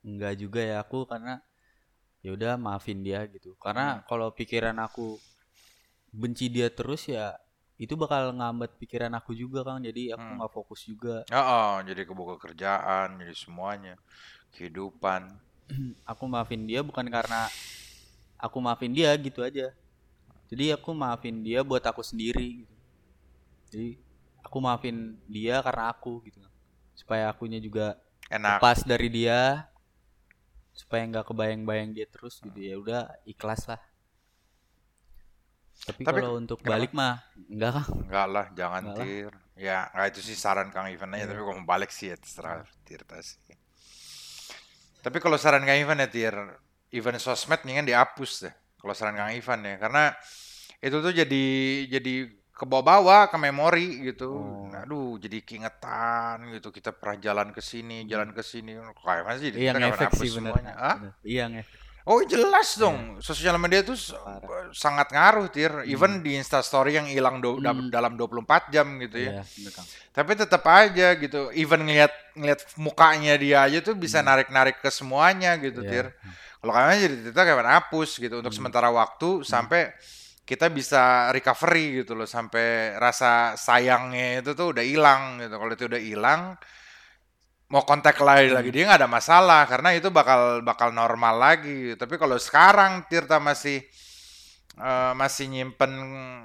Enggak 0.04 0.40
juga 0.40 0.64
ya 0.64 0.80
aku 0.80 1.04
karena 1.04 1.44
ya 2.24 2.32
udah 2.32 2.56
maafin 2.56 3.04
dia 3.04 3.28
gitu. 3.28 3.60
Karena 3.60 4.04
kalau 4.08 4.32
pikiran 4.32 4.80
aku 4.80 5.20
benci 6.16 6.48
dia 6.48 6.72
terus 6.72 7.12
ya 7.12 7.36
itu 7.84 7.94
bakal 8.00 8.32
ngambat 8.32 8.80
pikiran 8.80 9.12
aku 9.20 9.36
juga 9.36 9.60
Kang. 9.68 9.84
Jadi 9.84 10.16
aku 10.16 10.24
Hmm. 10.24 10.40
nggak 10.40 10.54
fokus 10.56 10.82
juga. 10.88 11.28
Oh, 11.28 11.44
oh, 11.44 11.74
jadi 11.84 12.02
kebuka 12.08 12.40
kerjaan 12.40 13.20
jadi 13.20 13.36
semuanya. 13.36 13.96
Kehidupan. 14.56 15.28
Aku 16.12 16.24
maafin 16.28 16.64
dia 16.68 16.84
bukan 16.84 17.08
karena 17.08 17.48
aku 18.38 18.60
maafin 18.60 18.92
dia 18.92 19.16
gitu 19.16 19.40
aja. 19.44 19.72
Jadi 20.52 20.76
aku 20.76 20.92
maafin 20.92 21.40
dia 21.42 21.64
buat 21.64 21.82
aku 21.82 22.04
sendiri 22.04 22.64
gitu. 22.68 22.76
Jadi 23.72 23.90
aku 24.44 24.58
maafin 24.60 25.16
dia 25.26 25.64
karena 25.64 25.90
aku 25.90 26.20
gitu. 26.28 26.40
Supaya 26.94 27.32
akunya 27.32 27.58
juga 27.64 27.96
enak. 28.30 28.60
lepas 28.60 28.84
dari 28.86 29.08
dia. 29.10 29.66
Supaya 30.76 31.08
nggak 31.10 31.26
kebayang-bayang 31.32 31.96
dia 31.96 32.06
terus 32.12 32.38
gitu. 32.44 32.60
Ya 32.60 32.76
udah 32.78 33.02
ikhlas 33.26 33.66
lah 33.66 33.80
tapi, 35.84 36.02
Tapi 36.02 36.20
kalau 36.20 36.40
untuk 36.40 36.58
kenapa? 36.60 36.72
balik 36.72 36.92
mah 36.96 37.20
enggak 37.52 37.72
kan 37.76 37.86
enggak 38.08 38.28
lah 38.30 38.46
jangan 38.56 38.84
Enggak 38.84 38.98
lah. 38.98 39.06
tir. 39.06 39.32
Ya 39.54 39.80
nggak 39.92 40.08
itu 40.10 40.22
sih 40.24 40.34
saran 40.34 40.74
Kang 40.74 40.88
Ivan 40.88 41.14
aja 41.14 41.20
Iya. 41.20 41.30
tapi 41.30 41.40
kalau 41.40 41.56
mau 41.60 41.68
balik 41.68 41.92
sih 41.92 42.10
ya 42.10 42.18
terserah 42.18 42.64
Tirta 42.82 43.22
sih 43.22 43.38
tapi 45.04 45.18
kalau 45.20 45.36
saran 45.36 45.62
Kang 45.62 45.76
Ivan 45.76 46.00
ya 46.00 46.08
tir 46.08 46.36
event 46.90 47.20
sosmed 47.20 47.60
mendingan 47.62 47.84
dihapus 47.84 48.48
deh 48.48 48.54
kalau 48.80 48.96
saran 48.96 49.16
Kang 49.16 49.32
Ivan 49.32 49.60
ya. 49.62 49.76
Karena 49.78 50.16
itu 50.80 50.98
tuh 51.00 51.12
jadi 51.12 51.46
jadi 51.88 52.14
ke 52.54 52.64
bawah-bawah 52.64 53.28
ke 53.28 53.38
memori 53.38 54.08
gitu. 54.08 54.32
Oh. 54.32 54.72
aduh 54.74 55.16
jadi 55.18 55.40
keingetan 55.44 56.50
gitu 56.56 56.72
kita 56.72 56.92
pernah 56.92 57.16
jalan 57.18 57.50
ke 57.52 57.60
sini 57.60 58.08
jalan 58.08 58.32
ke 58.32 58.42
sini. 58.42 58.74
Kayak 58.96 59.38
sih 59.38 59.50
iya 59.54 59.72
kita 59.76 60.08
hapus 60.08 60.20
sih 60.24 60.32
bener. 60.40 60.52
semuanya? 60.56 60.74
Iya 61.24 61.44
ngefek 61.52 61.80
Oh 62.04 62.20
jelas 62.28 62.76
dong, 62.76 63.24
sosial 63.24 63.56
media 63.56 63.80
itu 63.80 63.96
Parah. 64.12 64.68
sangat 64.76 65.08
ngaruh 65.08 65.48
tir, 65.48 65.72
even 65.88 66.20
di 66.20 66.36
Instastory 66.36 67.00
yang 67.00 67.08
hilang 67.08 67.40
do- 67.40 67.64
Hmm. 67.64 67.88
dalam 67.88 68.20
24 68.20 68.68
jam 68.68 69.00
gitu 69.00 69.24
ya. 69.24 69.40
iya 69.40 69.72
Tapi 70.12 70.36
tetap 70.36 70.68
aja 70.68 71.16
gitu, 71.16 71.48
even 71.56 71.88
ngeliat 71.88 72.12
ngeliat 72.36 72.60
mukanya 72.76 73.40
dia 73.40 73.64
aja 73.64 73.80
tuh 73.80 73.96
bisa 73.96 74.20
narik-narik 74.20 74.84
ke 74.84 74.92
semuanya 74.92 75.56
gitu 75.56 75.80
Iya. 75.80 75.90
tir. 75.90 76.06
Kalau 76.60 76.72
kalian 76.72 77.00
jadi 77.00 77.16
kita 77.32 77.42
kayak 77.42 77.72
hapus 77.72 78.10
gitu 78.20 78.36
untuk 78.44 78.52
Hmm. 78.52 78.60
sementara 78.60 78.92
waktu 78.92 79.44
sampai 79.44 79.96
kita 80.44 80.68
bisa 80.68 81.32
recovery 81.32 82.04
gitu 82.04 82.20
loh 82.20 82.28
sampai 82.28 83.00
rasa 83.00 83.56
sayangnya 83.56 84.44
itu 84.44 84.52
tuh 84.52 84.76
udah 84.76 84.84
hilang 84.84 85.40
gitu. 85.40 85.56
Kalau 85.56 85.72
itu 85.72 85.86
udah 85.88 86.02
hilang 86.04 86.42
mau 87.74 87.82
kontak 87.90 88.22
lagi 88.22 88.54
lagi 88.54 88.70
dia 88.70 88.84
nggak 88.86 89.02
ada 89.02 89.10
masalah 89.10 89.62
karena 89.72 89.90
itu 89.98 90.08
bakal 90.14 90.62
bakal 90.62 90.90
normal 90.94 91.36
lagi. 91.42 91.98
Tapi 91.98 92.16
kalau 92.22 92.38
sekarang 92.38 92.92
Tirta 93.10 93.38
masih 93.42 93.82
eh, 94.78 95.14
masih 95.22 95.46
nyimpen 95.54 95.94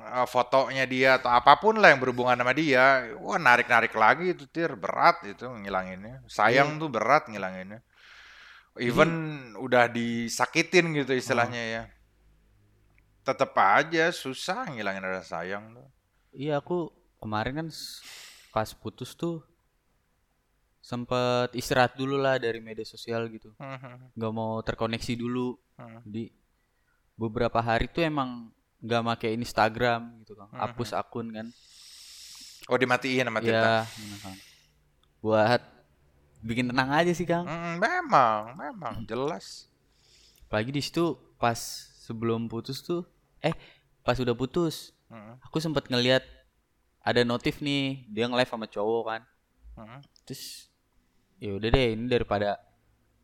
eh, 0.09 0.27
fotonya 0.33 0.85
dia 0.88 1.11
atau 1.21 1.31
apa 1.33 1.53
pun 1.62 1.75
lah 1.81 1.88
yang 1.93 2.01
berhubungan 2.03 2.38
sama 2.41 2.53
dia, 2.57 2.85
wah 3.21 3.38
narik-narik 3.41 3.93
lagi 4.05 4.33
itu 4.35 4.45
tir 4.49 4.73
berat 4.85 5.17
itu 5.33 5.45
ngilanginnya. 5.45 6.25
Sayang 6.37 6.69
Iya. 6.69 6.81
tuh 6.81 6.88
berat 6.97 7.25
ngilanginnya. 7.33 7.81
Even 8.79 9.11
udah 9.59 9.91
disakitin 9.91 10.95
gitu 10.97 11.12
istilahnya 11.12 11.62
ya. 11.75 11.83
Tetep 13.27 13.53
aja 13.59 14.05
susah 14.23 14.61
ngilangin 14.73 15.05
rasa 15.05 15.25
sayang 15.43 15.64
tuh. 15.77 15.88
Iya 16.33 16.61
aku 16.62 16.79
kemarin 17.21 17.55
kan 17.61 17.69
pas 18.55 18.71
putus 18.77 19.12
tuh 19.17 19.45
sempet 20.88 21.53
istirahat 21.53 22.01
dulu 22.01 22.16
lah 22.16 22.40
dari 22.40 22.64
media 22.64 22.81
sosial 22.88 23.29
gitu. 23.29 23.53
Mhm, 23.61 24.16
Gak 24.16 24.33
mau 24.33 24.64
terkoneksi 24.64 25.20
dulu. 25.20 25.61
Jadi 26.09 26.33
beberapa 27.12 27.61
hari 27.61 27.92
tuh 27.92 28.01
emang 28.09 28.48
gak 28.81 29.05
make 29.05 29.29
Instagram 29.29 30.24
gitu 30.24 30.33
kan. 30.33 30.48
Hapus 30.57 30.96
akun 30.96 31.29
kan. 31.29 31.53
Oh 32.72 32.81
dimatiin 32.81 33.29
sama 33.29 33.44
Tita. 33.44 33.85
Ya, 33.85 34.33
buat 35.20 35.61
bikin 36.40 36.72
tenang 36.72 36.88
aja 36.88 37.12
sih 37.12 37.29
Kang. 37.29 37.44
Mm, 37.44 37.74
memang, 37.81 38.40
memang 38.57 38.94
jelas. 39.05 39.68
Apalagi 40.48 40.72
di 40.72 40.81
situ 40.81 41.20
pas 41.37 41.59
sebelum 42.01 42.48
putus 42.48 42.81
tuh, 42.81 43.05
eh 43.44 43.53
pas 44.01 44.16
udah 44.16 44.33
putus, 44.33 44.96
aku 45.44 45.61
sempet 45.61 45.85
ngeliat 45.92 46.24
ada 47.05 47.24
notif 47.24 47.61
nih 47.61 48.09
dia 48.09 48.24
nge-live 48.29 48.48
sama 48.48 48.64
cowok 48.64 49.03
kan. 49.05 49.22
Terus 50.24 50.67
ya 51.38 51.55
udah 51.55 51.68
deh 51.68 51.87
ini 51.94 52.07
daripada 52.07 52.59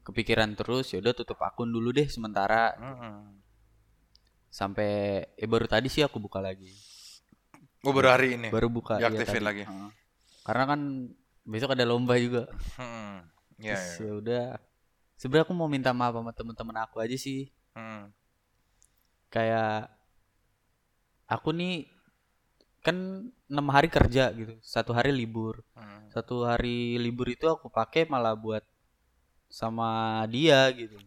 kepikiran 0.03 0.55
terus 0.55 0.93
ya 0.93 1.01
udah 1.01 1.13
tutup 1.13 1.41
akun 1.41 1.69
dulu 1.69 1.91
deh 1.91 2.07
sementara 2.07 2.77
Mhm. 2.77 3.43
sampai 4.49 4.91
eh 5.35 5.49
baru 5.49 5.67
tadi 5.67 5.91
sih 5.91 6.01
aku 6.01 6.23
buka 6.23 6.39
lagi. 6.39 6.71
Oh 7.83 7.91
baru 7.91 8.15
hari 8.15 8.39
ini. 8.39 8.49
Baru 8.49 8.71
buka 8.71 8.97
iya 8.97 9.11
Diaktifin 9.11 9.43
tadi. 9.43 9.45
lagi. 9.45 9.63
Heeh. 9.67 9.91
Karena 10.45 10.65
kan 10.65 10.81
besok 11.43 11.75
ada 11.75 11.85
lomba 11.85 12.15
juga. 12.17 12.47
Mhm. 12.79 13.15
Iya, 13.61 13.75
Terus 13.75 13.85
iya. 13.99 14.07
ya 14.07 14.13
udah. 14.15 14.45
Sebenarnya 15.15 15.45
aku 15.47 15.55
mau 15.55 15.67
minta 15.67 15.91
maaf 15.91 16.15
sama 16.15 16.31
temen-temen 16.31 16.77
aku 16.81 17.03
aja 17.03 17.17
sih. 17.17 17.51
Mhm. 17.75 18.15
Kayak 19.29 19.91
aku 21.27 21.51
nih 21.51 21.91
kan 22.85 23.25
enam 23.49 23.67
hari 23.73 23.89
kerja 23.89 24.29
gitu, 24.37 24.61
satu 24.61 24.93
hari 24.93 25.09
libur. 25.09 25.65
Mhm. 25.73 26.13
Satu 26.13 26.45
hari 26.45 27.01
libur 27.01 27.33
itu 27.33 27.49
aku 27.49 27.73
pakai 27.73 28.05
malah 28.05 28.37
buat 28.37 28.61
sama 29.49 30.21
dia 30.29 30.69
gitu. 30.77 31.01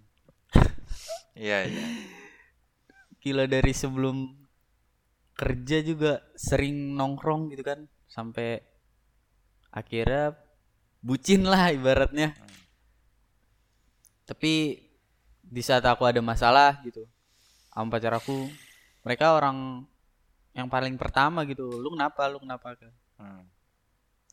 Iya, 1.38 1.70
iya. 1.70 1.86
Gila 3.22 3.46
dari 3.46 3.70
sebelum 3.70 4.34
kerja 5.38 5.86
juga 5.86 6.26
sering 6.34 6.98
nongkrong 6.98 7.54
gitu 7.54 7.62
kan 7.62 7.86
sampai 8.10 8.58
akhirnya 9.70 10.34
bucin 11.06 11.46
lah 11.46 11.70
ibaratnya. 11.70 12.34
Tapi 14.26 14.82
di 15.46 15.62
saat 15.62 15.86
aku 15.86 16.10
ada 16.10 16.26
masalah 16.26 16.82
gitu 16.82 17.06
sama 17.70 17.94
pacar 17.94 18.18
aku, 18.18 18.50
mereka 19.06 19.38
orang 19.38 19.86
yang 20.58 20.66
paling 20.66 20.98
pertama 20.98 21.46
gitu. 21.46 21.70
Lu 21.70 21.94
kenapa? 21.94 22.26
Lu 22.26 22.42
kenapa? 22.42 22.74
Hmm. 23.22 23.46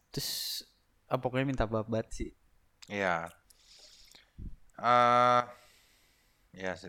Terus 0.09 0.65
ah, 1.05 1.21
pokoknya 1.21 1.45
minta 1.45 1.69
banget 1.69 2.09
sih. 2.09 2.31
Iya. 2.89 3.29
Eh, 4.81 5.43
ya 6.57 6.73
sih. 6.81 6.89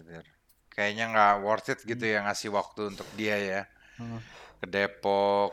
Kayaknya 0.71 1.11
nggak 1.11 1.33
worth 1.43 1.69
it 1.75 1.79
gitu 1.83 2.07
ya 2.07 2.23
ngasih 2.23 2.55
waktu 2.55 2.95
untuk 2.95 3.07
dia 3.19 3.35
ya. 3.35 3.61
Heeh. 3.99 4.21
Ke 4.63 4.65
Depok, 4.71 5.51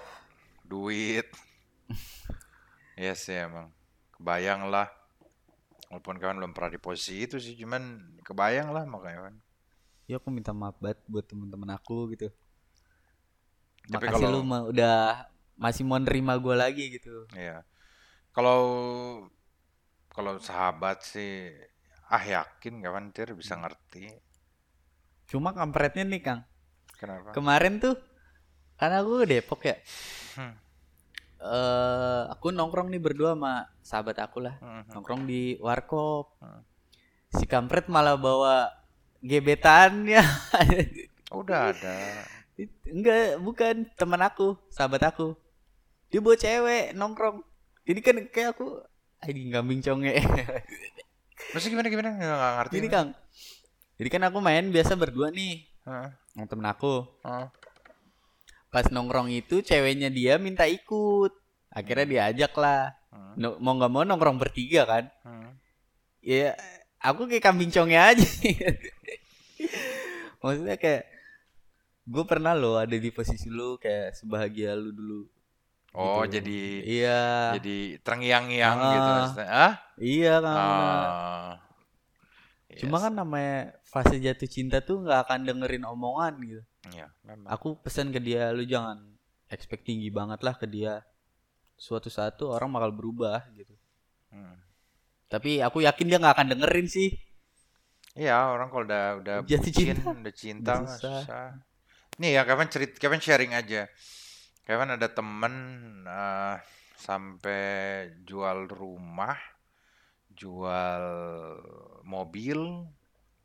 duit. 0.63 1.27
Iya 2.93 3.17
sih 3.17 3.35
emang. 3.35 3.73
Kebayang 4.15 4.69
lah. 4.69 4.87
Walaupun 5.89 6.21
kawan 6.21 6.37
belum 6.39 6.53
pernah 6.53 6.77
di 6.77 6.81
posisi 6.81 7.25
itu 7.25 7.41
sih, 7.41 7.57
cuman 7.57 7.99
kebayang 8.21 8.69
lah 8.69 8.85
makanya 8.85 9.33
kan. 9.33 9.35
Ya 10.05 10.21
aku 10.21 10.29
minta 10.29 10.53
maaf 10.53 10.77
banget 10.77 11.01
buat 11.09 11.25
temen-temen 11.25 11.73
aku 11.73 12.13
gitu. 12.13 12.29
Tapi 13.85 14.05
Makasih 14.05 14.23
kalau- 14.23 14.33
lu 14.37 14.43
ma- 14.43 14.65
udah 14.65 15.27
masih 15.55 15.83
mau 15.83 15.99
nerima 15.99 16.35
gue 16.37 16.55
lagi 16.55 16.85
gitu. 16.91 17.27
Iya. 17.33 17.63
Kalau 18.31 18.61
kalau 20.09 20.37
sahabat 20.39 21.01
sih, 21.01 21.49
ah 22.07 22.21
yakin 22.21 22.81
kawan 22.81 23.11
Tir 23.11 23.33
bisa 23.33 23.57
ngerti. 23.57 24.13
Cuma 25.25 25.53
kampretnya 25.53 26.05
nih 26.05 26.21
Kang. 26.21 26.41
Kenapa? 26.97 27.33
Kemarin 27.33 27.79
tuh 27.79 27.97
karena 28.77 29.01
aku 29.01 29.23
ke 29.23 29.27
Depok 29.29 29.61
ya. 29.63 29.77
Hmm. 30.35 30.55
eh 31.43 32.23
aku 32.31 32.55
nongkrong 32.55 32.87
nih 32.87 33.03
berdua 33.03 33.35
sama 33.35 33.67
sahabat 33.83 34.15
aku 34.21 34.39
lah. 34.39 34.55
Mhm. 34.63 34.95
Nongkrong 34.95 35.23
di 35.25 35.59
warkop. 35.59 36.39
Hmm. 36.39 36.63
Si 37.33 37.45
kampret 37.45 37.91
malah 37.91 38.15
bawa 38.15 38.71
gebetannya. 39.21 40.23
Udah 41.33 41.75
ada. 41.75 41.99
Enggak, 42.87 43.41
bukan 43.41 43.89
teman 43.97 44.21
aku, 44.21 44.55
sahabat 44.69 45.03
aku. 45.09 45.35
Dia 46.13 46.21
bawa 46.21 46.37
cewek 46.37 46.93
nongkrong. 46.93 47.41
Jadi 47.89 48.01
kan 48.05 48.17
kayak 48.29 48.55
aku 48.55 48.85
Aduh 49.23 49.55
kambing 49.55 49.79
conge. 49.79 50.19
Maksudnya 51.55 51.73
gimana 51.79 51.89
gimana? 51.89 52.11
Nggak, 52.19 52.53
ngerti. 52.59 52.75
Jadi 52.79 52.89
Kang. 52.91 53.09
Jadi 54.03 54.09
kan 54.11 54.23
aku 54.27 54.39
main 54.43 54.67
biasa 54.75 54.99
berdua 54.99 55.31
nih 55.31 55.63
Heeh. 55.87 56.09
sama 56.35 56.47
temen 56.51 56.67
aku. 56.67 57.07
heeh. 57.23 57.47
Pas 58.73 58.87
nongkrong 58.91 59.31
itu 59.31 59.63
ceweknya 59.63 60.11
dia 60.11 60.43
minta 60.43 60.67
ikut. 60.67 61.31
Akhirnya 61.71 62.07
diajak 62.09 62.53
lah. 62.59 62.99
Hmm. 63.15 63.39
No- 63.39 63.59
mau 63.63 63.79
nggak 63.79 63.93
mau 63.95 64.03
nongkrong 64.03 64.43
bertiga 64.43 64.91
kan. 64.91 65.05
Hmm. 65.23 65.55
Ya 66.19 66.59
aku 66.99 67.31
kayak 67.31 67.47
kambing 67.47 67.71
conge 67.71 67.95
aja. 67.95 68.27
Maksudnya 70.43 70.77
kayak 70.83 71.03
gue 72.03 72.25
pernah 72.25 72.53
loh 72.53 72.77
ada 72.77 72.93
di 72.93 73.11
posisi 73.11 73.47
lu 73.47 73.77
kayak 73.77 74.15
sebahagia 74.15 74.75
lu 74.75 74.91
dulu. 74.91 75.21
Oh, 75.93 76.25
gitu. 76.25 76.41
jadi 76.41 76.61
Iya. 76.83 77.23
jadi 77.61 77.79
terngiang-ngiang 78.01 78.79
gitu 78.81 79.05
Ah. 79.05 79.17
maksudnya. 79.21 79.49
Ah? 79.51 79.73
Iya 79.97 80.35
kan. 80.41 80.57
Ah. 80.57 81.53
Cuma 82.73 82.97
Yes. 82.97 83.05
kan 83.05 83.13
namanya 83.13 83.57
fase 83.85 84.17
jatuh 84.17 84.49
cinta 84.49 84.81
tuh 84.81 85.05
nggak 85.05 85.29
akan 85.29 85.39
dengerin 85.45 85.85
omongan 85.85 86.33
gitu. 86.41 86.63
Iya, 86.89 87.13
memang. 87.23 87.45
Aku 87.47 87.77
pesan 87.79 88.09
ke 88.09 88.19
dia 88.19 88.49
lu 88.51 88.65
jangan 88.65 89.05
expect 89.47 89.85
tinggi 89.85 90.09
banget 90.09 90.41
lah 90.41 90.57
ke 90.57 90.65
dia. 90.65 91.05
Suatu 91.77 92.09
saat 92.09 92.35
tuh 92.35 92.49
orang 92.49 92.73
bakal 92.73 92.91
berubah 92.91 93.45
gitu. 93.53 93.77
Hmm. 94.33 94.57
Tapi 95.29 95.61
aku 95.61 95.85
yakin 95.85 96.07
dia 96.09 96.17
nggak 96.17 96.35
akan 96.35 96.49
dengerin 96.57 96.89
sih. 96.89 97.13
Iya, 98.13 98.49
orang 98.49 98.69
kalau 98.69 98.85
udah 98.85 99.05
udah 99.21 99.35
Jatuh 99.45 99.69
bucin, 99.69 99.93
cinta. 99.93 100.09
udah 100.09 100.35
cinta 100.35 100.73
Udah 100.73 100.89
susah. 100.89 101.21
susah. 101.21 101.47
Nih 102.23 102.39
ya, 102.39 102.43
Kevin 102.47 102.71
cerit, 102.71 102.93
Kevin 103.03 103.19
sharing 103.19 103.53
aja. 103.59 103.91
Kevin 104.63 104.95
ada 104.95 105.09
temen 105.11 105.55
eh, 106.07 106.57
sampai 106.95 107.63
jual 108.23 108.71
rumah, 108.71 109.35
jual 110.31 111.05
mobil, 112.07 112.59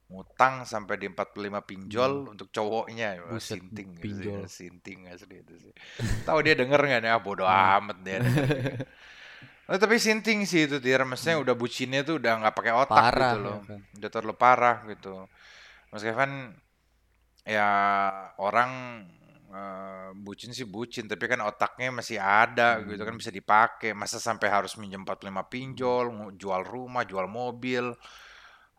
ngutang 0.07 0.63
sampai 0.63 0.95
di 1.01 1.07
45 1.11 1.59
pinjol 1.65 2.13
untuk 2.33 2.47
cowoknya. 2.53 3.17
Hmm. 3.17 3.33
Buset, 3.33 3.59
sinting, 3.59 3.97
gitu 3.97 4.21
pinjol. 4.23 4.45
sih, 4.45 4.69
sinting 4.69 4.99
asli 5.09 5.41
itu 5.41 5.53
sih. 5.57 5.73
Tahu 6.23 6.37
dia 6.45 6.53
denger 6.53 6.79
nggak 6.79 7.01
nih? 7.03 7.11
Ah, 7.11 7.21
bodo 7.21 7.43
amat 7.49 7.97
dia. 8.05 8.19
Oh, 9.67 9.75
tapi 9.75 9.99
sinting 9.99 10.47
sih 10.47 10.63
itu 10.63 10.79
Tir, 10.79 11.03
maksudnya 11.03 11.43
udah 11.43 11.51
bucinnya 11.51 11.99
tuh 12.07 12.23
udah 12.23 12.39
nggak 12.39 12.55
pakai 12.55 12.71
otak 12.71 13.03
Hmm. 13.03 13.11
Parah, 13.11 13.33
gitu 13.33 13.37
loh, 13.43 13.57
ya 13.59 13.67
kan. 13.67 13.79
udah 13.99 14.09
terlalu 14.13 14.35
parah 14.39 14.77
gitu. 14.87 15.27
Mas 15.91 16.03
Kevin 16.07 16.31
ya 17.55 17.69
orang 18.47 18.71
eh, 19.57 20.09
bucin 20.25 20.51
sih 20.57 20.67
bucin, 20.67 21.05
tapi 21.11 21.23
kan 21.31 21.39
otaknya 21.49 21.87
masih 21.99 22.19
ada 22.19 22.83
gitu 22.83 23.01
kan 23.07 23.15
Hmm. 23.15 23.21
bisa 23.21 23.31
dipakai. 23.31 23.89
Masa 23.95 24.17
sampai 24.27 24.47
harus 24.51 24.73
minjem 24.81 25.01
45 25.07 25.43
pinjol, 25.53 26.05
ngu- 26.15 26.33
jual 26.41 26.61
rumah, 26.67 27.03
jual 27.07 27.27
mobil, 27.31 27.85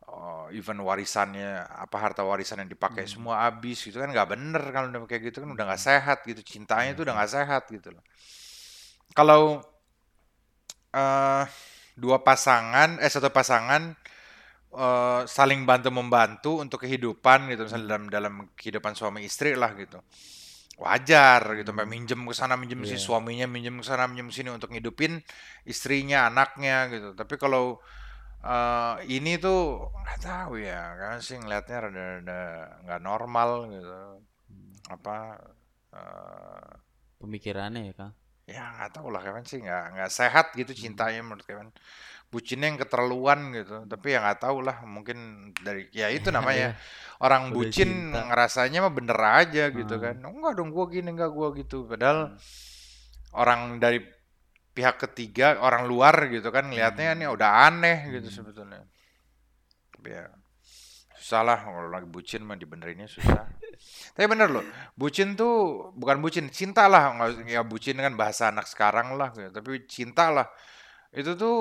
eh, 0.09 0.45
even 0.59 0.79
warisannya 0.89 1.51
apa 1.85 1.97
harta 2.05 2.23
warisan 2.31 2.61
yang 2.65 2.71
dipakai 2.75 3.05
Hmm. 3.05 3.13
semua 3.13 3.35
habis 3.47 3.79
gitu 3.87 3.97
kan 4.03 4.09
nggak 4.15 4.29
bener 4.33 4.63
kalau 4.75 4.87
udah 4.93 5.01
kayak 5.11 5.23
gitu 5.33 5.39
kan 5.45 5.51
udah 5.57 5.65
nggak 5.69 5.83
sehat 5.89 6.19
gitu 6.29 6.41
cintanya 6.53 6.91
itu 6.97 7.03
udah 7.07 7.15
nggak 7.19 7.33
sehat 7.37 7.63
gitu 7.75 7.89
loh. 7.95 8.03
Kalau 9.17 9.61
eh 11.03 11.45
dua 12.03 12.19
pasangan 12.29 12.91
eh 13.05 13.11
satu 13.15 13.29
pasangan 13.39 13.83
eh, 14.75 15.23
saling 15.29 15.65
bantu 15.69 15.89
membantu 15.95 16.51
untuk 16.65 16.85
kehidupan 16.85 17.49
gitu 17.53 17.65
misalnya 17.69 17.87
dalam 17.97 18.05
dalam 18.13 18.35
kehidupan 18.59 18.93
suami 18.99 19.25
istri 19.29 19.55
lah 19.57 19.73
gitu. 19.79 19.99
Wajar 20.79 21.43
gitu 21.59 21.71
sampai 21.75 21.89
minjem 21.91 22.21
ke 22.23 22.35
sana 22.39 22.55
minjem 22.55 22.79
ke 22.83 22.87
sini 22.87 23.01
Iya. 23.03 23.07
suaminya 23.09 23.47
minjem 23.51 23.75
ke 23.83 23.85
sana 23.87 24.07
minjem 24.07 24.31
sini 24.31 24.51
untuk 24.55 24.71
ngidupin 24.71 25.19
istrinya 25.67 26.31
anaknya 26.31 26.87
gitu. 26.95 27.09
Tapi 27.19 27.35
kalau 27.43 27.83
eh, 28.45 28.95
ini 29.17 29.37
tuh 29.43 29.91
nggak 30.03 30.19
tahu 30.23 30.53
ya 30.63 30.81
kan 31.01 31.19
sih 31.27 31.37
ngelihatnya 31.41 31.77
rada-rada 31.85 32.41
nggak 32.87 33.01
normal 33.03 33.51
gitu. 33.75 33.95
Apa 34.95 35.17
eh, 35.95 36.71
Pemikirannya 37.19 37.91
ya, 37.91 37.95
Kang. 37.99 38.13
ya 38.49 38.65
nggak 38.79 38.91
tahu 38.97 39.09
lah 39.13 39.21
Kevin 39.21 39.45
sih 39.45 39.59
nggak 39.61 39.85
nggak 39.99 40.11
sehat 40.19 40.47
gitu 40.57 40.73
cintanya 40.73 41.21
menurut 41.27 41.45
Kevin 41.45 41.69
bucinnya 42.29 42.69
yang 42.69 42.77
keterlaluan 42.77 43.53
gitu. 43.53 43.85
Tapi 43.85 44.07
ya 44.13 44.21
nggak 44.21 44.41
tahu 44.41 44.61
lah 44.61 44.85
mungkin 44.85 45.17
dari 45.61 45.89
ya 45.91 46.13
itu 46.17 46.29
namanya 46.29 46.77
orang 47.19 47.49
Udah 47.51 47.55
bucin 47.57 47.91
cinta. 48.13 48.29
ngerasanya 48.29 48.79
mah 48.85 48.93
bener 48.93 49.19
aja 49.19 49.65
gitu 49.71 49.95
Hmm. 49.97 50.03
kan. 50.05 50.15
Enggak 50.23 50.53
dong 50.55 50.71
gua 50.71 50.85
gini 50.87 51.09
enggak 51.09 51.33
gua 51.33 51.49
gitu. 51.53 51.89
Padahal 51.89 52.37
orang 53.33 53.77
dari 53.77 54.01
pihak 54.73 54.95
ketiga 55.01 55.59
orang 55.59 55.91
luar 55.91 56.31
gitu 56.31 56.49
kan 56.49 56.69
ngelihatnya 56.69 57.11
Hmm. 57.11 57.17
ini 57.19 57.25
udah 57.27 57.51
aneh 57.67 57.99
gitu 58.13 58.29
sebetulnya. 58.31 58.85
Tapi 59.91 60.09
ya 60.13 60.29
susah 61.19 61.43
lah 61.43 61.59
kalau 61.59 61.91
lagi 61.91 62.07
bucin 62.07 62.47
mah 62.47 62.55
dibenerinnya 62.55 63.11
susah. 63.11 63.43
Tapi 64.15 64.27
bener 64.27 64.51
loh 64.51 64.63
bucin 64.95 65.35
tuh 65.35 65.91
bukan 65.95 66.21
bucin 66.21 66.47
cinta 66.49 66.87
lah. 66.87 67.11
Nggak 67.11 67.49
ya 67.49 67.63
bucin 67.63 67.97
kan 67.97 68.15
bahasa 68.15 68.53
anak 68.53 68.67
sekarang 68.67 69.19
lah 69.19 69.33
gitu. 69.33 69.51
tapi 69.51 69.83
cinta 69.87 70.31
lah. 70.31 70.47
Itu 71.11 71.35
tuh 71.35 71.57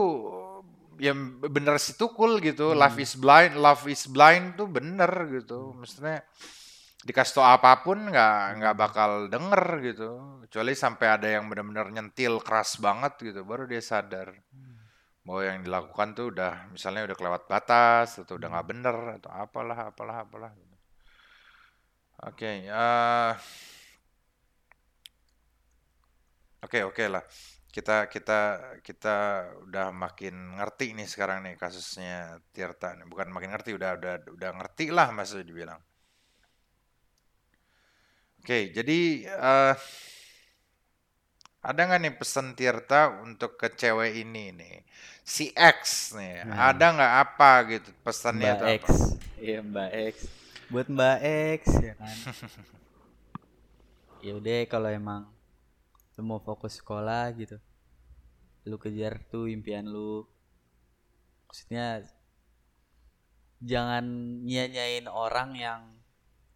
ya 1.05 1.13
bener 1.55 1.75
sih 1.85 1.95
tukul 2.01 2.31
gitu 2.41 2.73
Hmm. 2.73 2.79
love 2.81 2.97
is 3.05 3.13
blind 3.23 3.53
love 3.65 3.83
is 3.89 4.03
blind 4.09 4.45
tuh 4.59 4.67
bener 4.77 5.11
gitu 5.35 5.73
maksudnya 5.77 6.17
dikasih 7.07 7.33
tau 7.39 7.45
apa 7.47 7.71
pun 7.85 7.97
nggak 8.11 8.37
nggak 8.59 8.73
Hmm. 8.75 8.83
bakal 8.83 9.11
denger 9.33 9.63
gitu 9.87 10.09
kecuali 10.47 10.73
sampai 10.83 11.07
ada 11.15 11.27
yang 11.35 11.45
benar-benar 11.51 11.87
nyentil 11.95 12.33
keras 12.45 12.71
banget 12.81 13.13
gitu 13.21 13.41
baru 13.47 13.63
dia 13.71 13.81
sadar 13.83 14.33
bahwa 15.27 15.41
yang 15.43 15.59
dilakukan 15.65 16.09
tuh 16.17 16.25
udah 16.33 16.53
misalnya 16.73 17.01
udah 17.07 17.17
kelewat 17.19 17.43
batas 17.51 18.09
atau 18.21 18.33
udah 18.39 18.47
nggak 18.53 18.67
bener 18.71 18.97
atau 19.21 19.29
apalah 19.43 19.79
apalah 19.91 20.15
apalah 20.23 20.51
gitu. 20.55 20.75
oke 22.27 22.51
eh, 22.67 23.31
oke 26.65 26.79
oke 26.89 27.03
lah 27.07 27.23
kita 27.75 27.95
kita 28.13 28.39
kita 28.87 29.15
udah 29.67 29.85
makin 30.03 30.35
ngerti 30.57 30.85
nih 30.97 31.07
sekarang 31.13 31.37
nih 31.45 31.55
kasusnya 31.63 32.13
Tirta 32.55 32.87
nih. 32.97 33.05
bukan 33.11 33.27
makin 33.35 33.49
ngerti 33.53 33.69
udah 33.77 33.91
udah 33.99 34.13
udah 34.35 34.49
ngerti 34.57 34.85
lah 34.97 35.07
maksudnya 35.15 35.45
dibilang 35.51 35.81
oke 38.41 38.57
jadi 38.75 38.99
eh, 39.27 39.73
ada 41.69 41.81
nggak 41.87 42.01
nih 42.03 42.13
pesan 42.19 42.47
Tirta 42.57 43.01
untuk 43.25 43.51
ke 43.61 43.67
cewek 43.79 44.11
ini 44.23 44.43
nih 44.59 44.75
si 45.33 45.45
X 45.53 45.79
nih 46.17 46.33
Nah. 46.47 46.55
ada 46.69 46.85
nggak 46.95 47.13
apa 47.23 47.51
gitu 47.71 47.89
pesannya 48.05 48.51
Mbak 48.51 48.59
tuh 48.59 48.67
X. 48.81 48.83
apa 48.83 48.93
Iya, 49.37 49.59
Mbak 49.71 49.89
X. 50.13 50.15
Buat 50.71 50.87
Mbak 50.95 51.17
X 51.59 51.61
ya 51.85 51.93
kan. 52.01 52.17
ya 54.25 54.31
udah 54.39 54.57
kalau 54.71 54.89
emang 54.89 55.21
lu 56.17 56.25
mau 56.25 56.41
fokus 56.41 56.81
sekolah 56.81 57.29
gitu. 57.37 57.57
Lu 58.65 58.75
kejar 58.75 59.21
tuh 59.29 59.47
impian 59.47 59.85
lu. 59.85 60.25
Maksudnya 61.47 62.03
jangan 63.57 64.05
nyanyain 64.45 65.05
orang 65.09 65.57
yang 65.57 65.81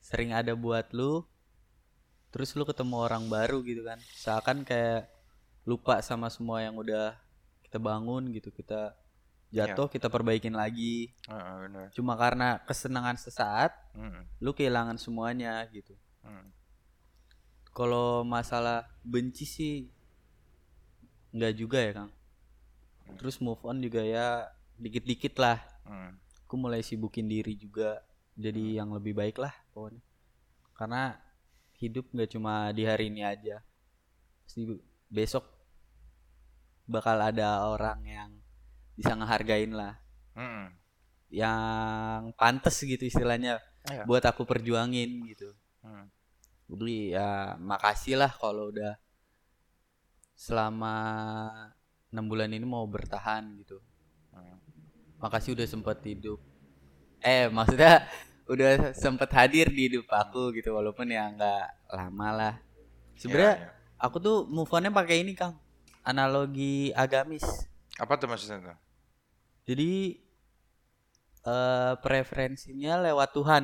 sering 0.01 0.33
ada 0.33 0.53
buat 0.53 0.89
lu 0.93 1.25
terus 2.29 2.53
lu 2.53 2.63
ketemu 2.63 2.95
orang 3.01 3.25
baru 3.27 3.59
gitu 3.65 3.81
kan 3.83 3.97
seakan 4.15 4.61
kayak 4.63 5.09
lupa 5.65 5.99
sama 6.01 6.29
semua 6.29 6.61
yang 6.61 6.77
udah 6.77 7.17
kita 7.65 7.81
bangun 7.81 8.29
gitu 8.31 8.53
kita 8.53 8.93
jatuh 9.51 9.89
kita 9.91 10.07
perbaikin 10.07 10.53
lagi 10.55 11.11
Heeh, 11.27 11.53
bener. 11.67 11.87
cuma 11.91 12.13
karena 12.15 12.61
kesenangan 12.65 13.17
sesaat 13.17 13.73
Mm, 13.91 14.23
lu 14.39 14.55
kehilangan 14.55 14.95
semuanya 14.95 15.67
gitu 15.67 15.91
mm, 16.23 16.47
kalau 17.71 18.27
masalah 18.27 18.87
benci 19.03 19.47
sih 19.47 19.73
nggak 21.31 21.53
juga 21.55 21.79
ya 21.79 21.91
kang. 21.95 22.11
Terus 23.19 23.39
move 23.39 23.59
on 23.63 23.79
juga 23.79 24.03
ya 24.03 24.47
dikit-dikit 24.79 25.35
lah. 25.39 25.59
Mm. 25.81 26.13
aku 26.45 26.59
mulai 26.59 26.83
sibukin 26.83 27.31
diri 27.31 27.55
juga 27.55 28.03
jadi 28.35 28.83
yang 28.83 28.91
lebih 28.91 29.15
baik 29.15 29.39
lah 29.39 29.55
pokoknya. 29.71 30.03
Karena 30.75 31.15
hidup 31.79 32.11
nggak 32.11 32.31
cuma 32.35 32.69
di 32.75 32.83
hari 32.83 33.07
ini 33.07 33.23
aja. 33.23 33.63
Pasti 34.43 34.67
besok 35.07 35.47
bakal 36.85 37.17
ada 37.23 37.71
orang 37.71 38.03
yang 38.03 38.31
bisa 38.99 39.15
ngehargain 39.15 39.71
lah. 39.71 39.95
Mm, 40.35 40.75
yang 41.31 42.35
pantas 42.35 42.75
gitu 42.83 43.07
istilahnya 43.07 43.63
Iya. 43.87 44.05
buat 44.05 44.21
aku 44.21 44.45
perjuangin 44.45 45.25
gitu 45.25 45.57
jadi 46.71 46.97
ya 47.17 47.29
makasih 47.59 48.15
lah 48.21 48.31
kalau 48.31 48.71
udah 48.71 48.95
selama 50.35 50.95
enam 52.11 52.25
bulan 52.27 52.51
ini 52.51 52.65
mau 52.65 52.83
bertahan 52.87 53.45
gitu 53.61 53.79
Hmm. 54.31 54.55
makasih 55.19 55.59
udah 55.59 55.67
sempet 55.67 55.99
hidup 56.07 56.39
eh 57.19 57.51
maksudnya 57.51 58.07
udah 58.47 58.95
sempet 58.95 59.27
hadir 59.35 59.67
di 59.67 59.91
hidup 59.91 60.07
aku 60.07 60.55
gitu 60.55 60.71
walaupun 60.71 61.11
ya 61.11 61.27
nggak 61.35 61.91
lama 61.91 62.27
lah 62.31 62.55
sebenarnya 63.19 63.55
Iya, 63.59 63.67
iya. 63.67 63.71
aku 63.99 64.23
tuh 64.23 64.37
move 64.47 64.71
onnya 64.71 64.87
pakai 64.87 65.19
ini 65.27 65.35
kang 65.35 65.59
analogi 66.07 66.95
agamis 66.95 67.43
Apa 67.99 68.15
tuh 68.15 68.31
maksudnya 68.31 68.71
tuh? 68.71 68.77
jadi 69.67 70.15
eh 71.43 71.93
preferensinya 71.99 73.03
lewat 73.03 73.29
Tuhan 73.35 73.63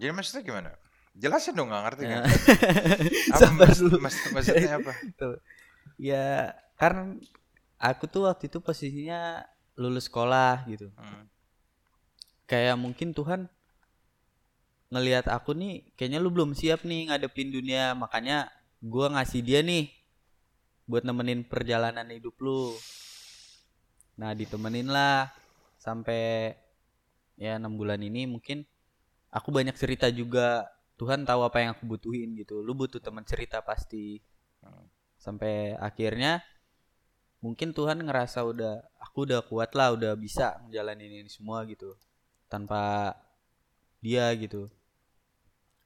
Jadi 0.00 0.10
maksudnya 0.16 0.42
gimana? 0.42 0.70
Jelasin 1.14 1.54
dong 1.54 1.70
nggak 1.70 1.82
ngerti 1.86 2.02
kan? 2.04 2.14
Ya. 2.14 2.22
Apa 2.26 3.38
Sabar 3.40 3.70
dulu. 3.70 3.96
maksud- 4.02 4.30
maksudnya 4.34 4.72
apa? 4.76 4.92
Tuh. 5.20 5.36
ya 5.94 6.50
karena 6.74 7.14
aku 7.78 8.10
tuh 8.10 8.26
waktu 8.26 8.50
itu 8.50 8.58
posisinya 8.58 9.46
lulus 9.74 10.10
sekolah 10.10 10.66
gitu 10.66 10.90
Hmm. 10.94 11.30
kayak 12.44 12.74
mungkin 12.74 13.14
Tuhan 13.14 13.46
ngelihat 14.90 15.26
aku 15.26 15.54
nih 15.54 15.86
kayaknya 15.94 16.18
lu 16.18 16.30
belum 16.30 16.50
siap 16.52 16.82
nih 16.82 17.10
ngadepin 17.10 17.50
dunia 17.50 17.94
makanya 17.94 18.50
gua 18.78 19.06
ngasih 19.10 19.42
dia 19.42 19.62
nih 19.62 19.90
buat 20.84 21.02
nemenin 21.02 21.42
perjalanan 21.42 22.10
hidup 22.10 22.34
lu 22.38 22.74
nah 24.14 24.34
ditemenin 24.34 24.86
lah 24.86 25.30
sampai 25.78 26.54
ya 27.34 27.58
enam 27.58 27.74
bulan 27.74 27.98
ini 27.98 28.26
mungkin 28.26 28.62
aku 29.30 29.50
banyak 29.50 29.74
cerita 29.74 30.06
juga 30.10 30.66
Tuhan 30.94 31.26
tahu 31.26 31.40
apa 31.42 31.58
yang 31.62 31.70
aku 31.74 31.84
butuhin 31.90 32.38
gitu 32.38 32.62
lu 32.62 32.72
butuh 32.74 33.02
teman 33.02 33.26
cerita 33.26 33.58
pasti 33.64 34.22
Hmm. 34.64 34.88
sampai 35.20 35.76
akhirnya 35.76 36.40
mungkin 37.44 37.76
Tuhan 37.76 38.00
ngerasa 38.00 38.40
udah 38.48 38.80
aku 38.96 39.28
udah 39.28 39.44
kuat 39.44 39.76
lah 39.76 39.92
udah 39.92 40.16
bisa 40.16 40.56
ngejalanin 40.64 41.20
ini 41.20 41.28
semua 41.28 41.60
gitu 41.68 41.92
tanpa 42.48 43.12
dia 44.00 44.32
gitu 44.40 44.72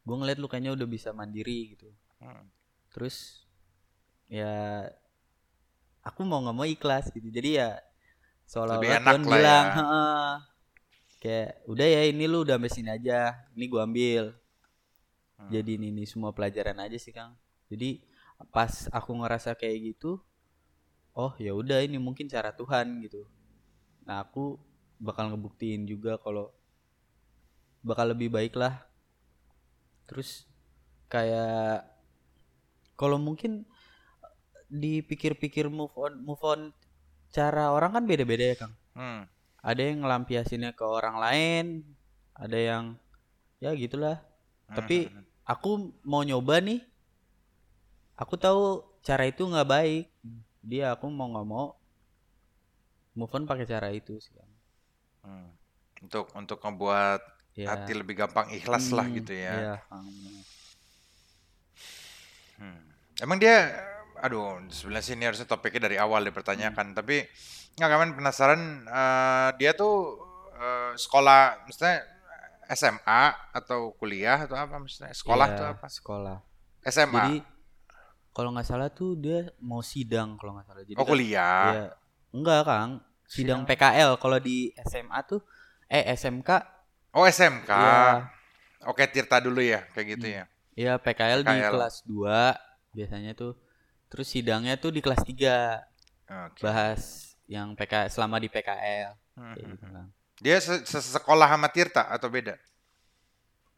gue 0.07 0.17
ngeliat 0.17 0.39
lu 0.39 0.47
kayaknya 0.47 0.73
udah 0.79 0.87
bisa 0.87 1.11
mandiri 1.11 1.75
gitu 1.75 1.91
Hmm. 2.23 2.47
terus 2.95 3.43
ya 4.31 4.87
aku 6.07 6.23
mau 6.23 6.39
nggak 6.43 6.57
mau 6.57 6.67
ikhlas 6.67 7.11
gitu 7.11 7.29
jadi 7.29 7.51
ya 7.51 7.71
seolah-olah 8.47 8.99
Tuhan 9.03 9.23
bilang 9.27 9.67
ya. 9.67 9.75
"Heeh." 9.75 10.31
kayak 11.19 11.51
udah 11.67 11.87
ya 11.87 12.03
ini 12.07 12.25
lu 12.31 12.47
udah 12.47 12.55
sampai 12.63 12.71
sini 12.71 12.91
aja 12.95 13.35
ini 13.59 13.65
gua 13.67 13.83
ambil 13.91 14.31
Hmm. 15.39 15.51
jadi 15.55 15.79
ini, 15.79 15.95
ini 15.95 16.05
semua 16.05 16.35
pelajaran 16.35 16.79
aja 16.83 16.99
sih 16.99 17.15
kang 17.15 17.33
jadi 17.71 18.03
pas 18.51 18.91
aku 18.91 19.11
ngerasa 19.23 19.55
kayak 19.55 19.95
gitu 19.95 20.19
oh 21.15 21.33
ya 21.39 21.55
udah 21.55 21.79
ini 21.87 21.99
mungkin 21.99 22.27
cara 22.27 22.51
Tuhan 22.55 23.03
gitu 23.07 23.23
nah 24.07 24.23
aku 24.27 24.59
bakal 24.99 25.31
ngebuktiin 25.31 25.87
juga 25.87 26.19
kalau 26.19 26.51
bakal 27.87 28.11
lebih 28.15 28.29
baik 28.35 28.55
lah 28.59 28.83
terus 30.09 30.49
kayak 31.09 31.87
kalau 32.99 33.17
mungkin 33.21 33.65
dipikir-pikir 34.69 35.71
move 35.73 35.95
on 35.97 36.13
move 36.21 36.43
on 36.45 36.61
cara 37.33 37.73
orang 37.73 37.97
kan 37.97 38.05
beda-beda 38.05 38.45
ya 38.53 38.57
kang 38.59 38.75
Hmm. 38.99 39.31
ada 39.63 39.79
yang 39.79 40.03
ngelampiasinnya 40.03 40.75
ke 40.75 40.83
orang 40.83 41.23
lain 41.23 41.65
ada 42.35 42.59
yang 42.59 42.85
ya 43.63 43.71
gitulah 43.79 44.19
tapi 44.75 45.07
Hmm. 45.07 45.23
Aku 45.49 45.71
mau 46.05 46.23
nyoba 46.29 46.61
nih 46.61 46.81
aku 48.21 48.35
tahu 48.37 48.85
cara 49.07 49.25
itu 49.25 49.43
nggak 49.49 49.69
baik 49.69 50.05
dia 50.61 50.93
aku 50.95 51.07
mau 51.09 51.29
nggak 51.33 51.49
mau 51.49 51.67
move 53.19 53.33
on 53.35 53.49
pakai 53.51 53.67
cara 53.67 53.89
itu 53.91 54.15
sih. 54.23 54.31
Hmm. 55.27 55.51
Untuk 56.05 56.31
untuk 56.39 56.59
ngebuat 56.63 57.21
ya 57.59 57.75
hati 57.75 57.93
lebih 57.99 58.15
gampang 58.15 58.47
ikhlas 58.55 58.95
lah 58.95 59.07
Hmm, 59.09 59.17
gitu 59.19 59.35
ya. 59.35 59.83
bener. 59.91 60.45
Hmm. 62.59 62.83
Emang 63.19 63.39
dia, 63.43 63.75
aduh, 64.19 64.63
sebenarnya 64.71 65.05
sih 65.07 65.15
ini 65.19 65.25
harusnya 65.27 65.47
topiknya 65.51 65.91
dari 65.91 65.97
awal 65.99 66.23
dipertanyakan, 66.27 66.95
tapi 66.95 67.27
nggak 67.79 67.91
kawan 67.91 68.11
penasaran 68.19 68.63
eh, 68.87 69.49
dia 69.59 69.71
tuh 69.75 70.19
eh, 70.59 70.93
sekolah, 70.99 71.67
maksudnya 71.67 72.03
SMA 72.69 73.23
atau 73.51 73.93
kuliah 73.95 74.45
atau 74.45 74.55
apa 74.55 74.77
maksudnya? 74.77 75.11
Sekolah 75.11 75.47
Iya, 75.47 75.57
tuh 75.57 75.67
apa? 75.69 75.87
sekolah. 75.87 76.39
SMA. 76.85 77.13
Jadi 77.15 77.37
kalau 78.31 78.53
nggak 78.53 78.65
salah 78.65 78.89
tuh 78.89 79.15
dia 79.15 79.49
mau 79.59 79.81
sidang 79.81 80.37
kalau 80.37 80.55
nggak 80.55 80.67
salah. 80.67 80.83
Jadi 80.83 80.95
Oh 80.95 81.03
kan- 81.03 81.11
kuliah. 81.11 81.65
Iya. 81.69 81.87
Enggak, 82.31 82.61
Kang. 82.63 82.91
Sidang 83.25 83.61
PKL 83.63 84.17
kalau 84.17 84.39
di 84.39 84.73
SMA 84.83 85.21
tuh 85.23 85.41
eh 85.85 86.05
SMK 86.11 86.51
Oh 87.11 87.25
SMK. 87.25 87.69
Iya. 87.69 88.29
Oke 88.85 89.05
Tirta 89.07 89.37
dulu 89.39 89.59
ya 89.59 89.85
kayak 89.91 90.07
gitu 90.15 90.27
ya. 90.31 90.45
ya 90.73 90.95
PKL, 90.97 91.43
di 91.43 91.51
PKL. 91.51 91.73
kelas 91.73 91.97
2 92.05 92.55
biasanya 92.93 93.33
tuh. 93.33 93.57
Terus 94.07 94.25
sidangnya 94.27 94.77
tuh 94.77 94.89
di 94.89 95.01
kelas 95.01 95.21
3 95.21 95.83
Oke. 96.47 96.61
bahas 96.63 97.01
yang 97.45 97.73
PK 97.75 98.09
selama 98.09 98.37
di 98.37 98.47
PKL 98.47 99.13
Hmm. 99.35 99.53
kayak 99.53 99.67
gitu, 99.73 99.85
Kang. 99.89 100.09
Dia 100.39 100.57
se- 100.59 100.83
se- 100.83 101.03
sekolah 101.03 101.49
sama 101.49 101.69
Tirta 101.69 102.07
atau 102.07 102.29
beda? 102.29 102.55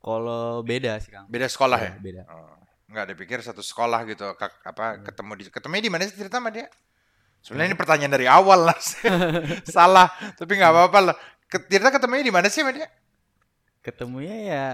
Kalau 0.01 0.65
beda 0.65 0.97
sih, 0.99 1.13
Kang. 1.13 1.29
Beda 1.29 1.45
sekolah 1.45 1.77
Iya, 1.77 1.89
ya? 1.89 1.93
Beda. 2.01 2.23
Oh, 2.29 2.57
enggak 2.89 3.07
dipikir 3.13 3.39
satu 3.41 3.61
sekolah 3.61 4.01
gitu. 4.09 4.25
Kak, 4.35 4.65
apa 4.65 4.85
Iya. 4.97 5.05
ketemu 5.05 5.33
di 5.37 5.45
ketemu 5.49 5.73
di 5.79 5.93
mana 5.93 6.03
sih 6.05 6.17
Tirta 6.17 6.41
sama 6.41 6.49
dia? 6.49 6.69
Sebenarnya 7.41 7.73
ini 7.73 7.79
pertanyaan 7.79 8.13
dari 8.13 8.27
awal 8.29 8.69
lah. 8.69 8.79
Salah, 9.77 10.09
tapi 10.37 10.57
nggak 10.57 10.73
apa-apa 10.73 10.99
lah. 11.13 11.17
Tirta 11.49 11.91
ketemunya 11.91 12.25
di 12.25 12.33
mana 12.33 12.47
sih 12.49 12.61
sama 12.65 12.73
dia? 12.73 12.89
Ketemunya 13.81 14.37
ya 14.45 14.67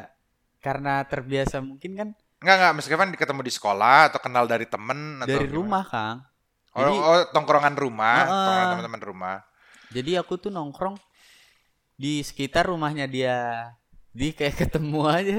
karena 0.59 1.03
terbiasa 1.07 1.63
mungkin 1.63 1.95
kan 1.95 2.09
Enggak 2.37 2.55
enggak, 2.61 2.75
meskipun 2.77 3.09
ketemu 3.17 3.41
di 3.43 3.53
sekolah 3.55 4.13
atau 4.13 4.21
kenal 4.21 4.45
dari 4.45 4.69
temen 4.69 5.25
atau 5.25 5.31
dari 5.31 5.49
gimana? 5.49 5.57
rumah, 5.57 5.83
Kang. 5.89 6.17
Oh, 6.77 6.81
Jadi- 6.85 7.01
oh, 7.01 7.19
tongkrongan 7.33 7.75
rumah, 7.75 8.17
Heeh. 8.21 8.29
tongkrongan 8.29 8.67
teman-teman 8.77 9.03
rumah. 9.03 9.37
Jadi 9.89 10.11
aku 10.21 10.37
tuh 10.37 10.53
nongkrong 10.53 11.01
di 11.97 12.21
sekitar 12.29 12.69
rumahnya 12.71 13.07
dia. 13.09 13.37
Jadi 14.15 14.29
kayak 14.39 14.57
ketemu 14.69 15.01
aja. 15.09 15.37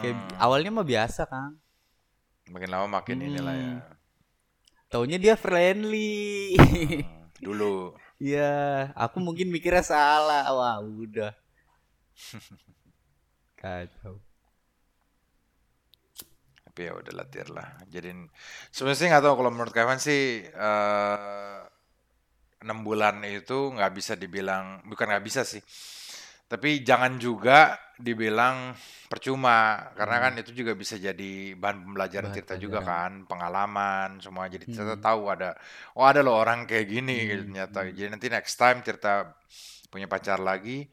Kayak 0.00 0.16
Hmm, 0.16 0.28
awalnya 0.40 0.70
mah 0.72 0.86
biasa, 0.86 1.28
Kang. 1.28 1.60
makin 2.52 2.70
lama 2.72 2.86
makin 3.00 3.18
inilah 3.24 3.54
ya. 3.56 3.74
Hmm. 3.80 3.96
Taunya 4.92 5.18
dia 5.20 5.34
friendly. 5.36 6.54
Hmm, 6.56 7.28
dulu. 7.40 7.92
Iya, 8.24 8.94
aku 8.96 9.18
mungkin 9.20 9.50
mikirnya 9.52 9.84
salah. 9.84 10.46
Wah, 10.54 10.78
udah. 10.80 11.34
Kacau. 13.60 14.20
Tapi 16.64 16.80
ya 16.86 16.92
udah 16.94 17.12
latihan 17.14 17.50
lah. 17.54 17.68
Jadi 17.86 18.10
sebenarnya 18.74 19.06
nggak 19.14 19.24
tahu 19.24 19.34
kalau 19.38 19.50
menurut 19.54 19.72
Kevin 19.74 20.00
sih 20.02 20.22
eh, 20.46 21.56
enam 22.64 22.80
bulan 22.88 23.20
itu 23.28 23.54
nggak 23.76 23.92
bisa 23.98 24.12
dibilang 24.22 24.80
bukan 24.90 25.06
nggak 25.10 25.24
bisa 25.28 25.42
sih. 25.52 25.62
Tapi 26.50 26.84
jangan 26.88 27.16
juga 27.18 27.74
dibilang 27.96 28.74
percuma 29.08 29.90
karena 29.98 30.16
kan 30.24 30.32
itu 30.42 30.50
juga 30.52 30.72
bisa 30.76 30.98
jadi 31.00 31.54
bahan 31.56 31.78
pembelajaran 31.88 32.30
Hmm. 32.30 32.34
Bahan 32.34 32.34
Tirta 32.34 32.54
juga 32.60 32.80
kan, 32.84 33.12
pengalaman 33.30 34.18
semua. 34.24 34.46
Jadi 34.52 34.66
Hmm. 34.66 35.00
tahu 35.00 35.22
ada 35.34 35.54
oh 35.98 36.04
ada 36.06 36.20
loh 36.26 36.36
orang 36.42 36.66
kayak 36.68 36.86
gini 36.90 37.14
gitu 37.30 37.42
Hmm, 37.42 37.50
ternyata. 37.50 37.78
hmm. 37.78 37.94
Jadi 37.96 38.08
nanti 38.12 38.26
next 38.30 38.54
time 38.60 38.78
Tirta 38.86 39.32
punya 39.92 40.06
pacar 40.10 40.38
lagi 40.42 40.86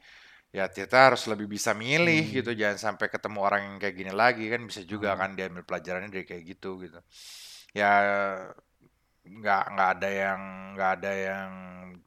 ya 0.54 0.68
Tirta 0.72 1.12
harus 1.12 1.24
lebih 1.32 1.48
bisa 1.50 1.72
milih 1.76 2.22
Hmm. 2.22 2.42
gitu 2.42 2.50
jangan 2.56 2.78
sampai 2.92 3.08
ketemu 3.12 3.38
orang 3.46 3.60
yang 3.68 3.76
kayak 3.82 3.96
gini 4.00 4.12
lagi 4.14 4.44
kan 4.52 4.62
bisa 4.68 4.82
juga 4.86 5.14
Hmm. 5.14 5.20
kan 5.20 5.34
dia 5.36 5.48
ambil 5.50 5.64
pelajarannya 5.68 6.10
dari 6.14 6.24
kayak 6.28 6.44
gitu 6.56 6.70
gitu 6.84 6.98
ya 7.76 7.90
nggak 9.22 9.62
nggak 9.72 9.88
ada 9.98 10.08
yang 10.10 10.40
nggak 10.74 10.90
ada 10.98 11.12
yang 11.28 11.52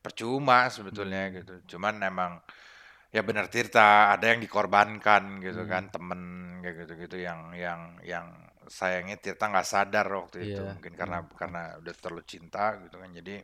percuma 0.03 0.67
sebetulnya 0.67 1.31
Hmm. 1.31 1.37
gitu 1.37 1.53
cuman 1.75 1.95
emang 2.03 2.31
ya 3.15 3.21
benar 3.27 3.45
Tirta 3.53 4.13
ada 4.15 4.25
yang 4.31 4.39
dikorbankan 4.45 5.23
gitu 5.45 5.61
Hmm. 5.61 5.71
kan 5.71 5.89
temen 5.93 6.21
kayak 6.63 6.75
gitu 6.85 6.93
gitu 7.07 7.17
yang 7.27 7.53
yang 7.55 7.81
yang 8.03 8.27
sayangnya 8.69 9.17
Tirta 9.23 9.45
nggak 9.51 9.67
sadar 9.73 10.07
waktu 10.11 10.49
itu 10.51 10.61
Iya, 10.61 10.69
mungkin 10.73 10.93
karena 10.99 11.17
iya. 11.17 11.27
karena 11.39 11.77
udah 11.81 11.93
terlalu 12.01 12.23
cinta 12.27 12.77
gitu 12.83 12.95
kan 13.01 13.11
jadi 13.15 13.43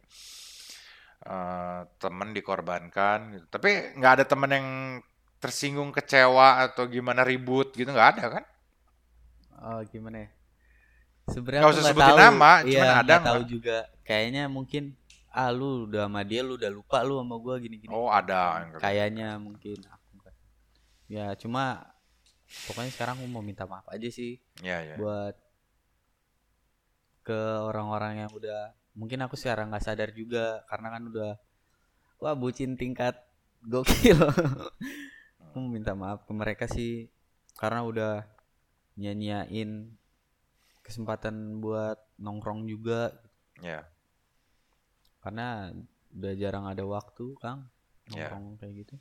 eh, 1.25 1.81
temen 2.01 2.29
dikorbankan 2.37 3.19
gitu. 3.37 3.45
Tapi 3.55 3.69
nggak 3.97 4.13
ada 4.21 4.25
temen 4.31 4.51
yang 4.51 4.67
tersinggung 5.41 5.89
kecewa 5.93 6.61
atau 6.69 6.85
gimana 6.89 7.21
ribut 7.25 7.73
gitu 7.73 7.89
nggak 7.89 8.09
ada 8.17 8.25
kan? 8.39 8.43
Oh, 9.61 9.83
gimana 9.91 10.17
ya? 10.27 10.29
Sebenarnya 11.31 11.61
Nggak 11.63 11.73
usah 11.73 11.85
sebutin 11.87 12.11
tahu. 12.11 12.19
nama, 12.19 12.51
Iya, 12.61 12.71
cuman 12.71 12.89
ada 12.91 13.13
nggak 13.15 13.21
tahu 13.25 13.41
juga. 13.47 13.77
Kayaknya 14.03 14.43
mungkin 14.47 14.83
ah 15.31 15.47
lu 15.47 15.87
udah 15.87 16.11
sama 16.11 16.21
dia 16.27 16.43
lu 16.43 16.59
udah 16.59 16.67
lupa 16.67 16.97
lu 17.01 17.15
sama 17.17 17.35
gua 17.39 17.55
gini-gini. 17.57 17.91
Oh 17.91 18.11
ada. 18.11 18.67
Kayaknya 18.77 19.39
mungkin 19.39 19.79
aku 19.87 19.99
Ya, 21.07 21.35
cuma 21.35 21.91
pokoknya 22.67 22.91
sekarang 22.91 23.19
aku 23.19 23.27
mau 23.27 23.43
minta 23.43 23.67
maaf 23.67 23.83
aja 23.87 24.07
sih 24.07 24.39
Ya 24.59 24.79
ya. 24.79 24.95
buat 24.95 25.35
ke 27.21 27.35
orang-orang 27.63 28.25
yang 28.25 28.31
udah 28.31 28.71
mungkin 28.91 29.19
aku 29.23 29.35
sekarang 29.35 29.71
nggak 29.71 29.83
sadar 29.83 30.11
juga 30.11 30.63
karena 30.67 30.87
kan 30.89 31.03
udah 31.07 31.31
wah 32.17 32.35
bucin 32.35 32.75
tingkat 32.75 33.15
gokil. 33.61 34.19
aku 35.43 35.55
mau 35.59 35.67
minta 35.67 35.91
maaf 35.93 36.23
ke 36.23 36.31
mereka 36.31 36.65
sih 36.65 37.11
karena 37.55 37.83
udah 37.83 38.13
nyanyiain 38.95 39.91
kesempatan 40.91 41.63
buat 41.63 41.97
nongkrong 42.19 42.67
juga 42.67 43.15
Ya. 43.63 43.87
karena 45.23 45.71
udah 46.11 46.33
jarang 46.35 46.65
ada 46.67 46.83
waktu 46.83 47.25
Kang 47.39 47.71
Ya. 48.11 48.27
nongkrong 48.27 48.45
kayak 48.59 48.73
gitu. 48.85 48.95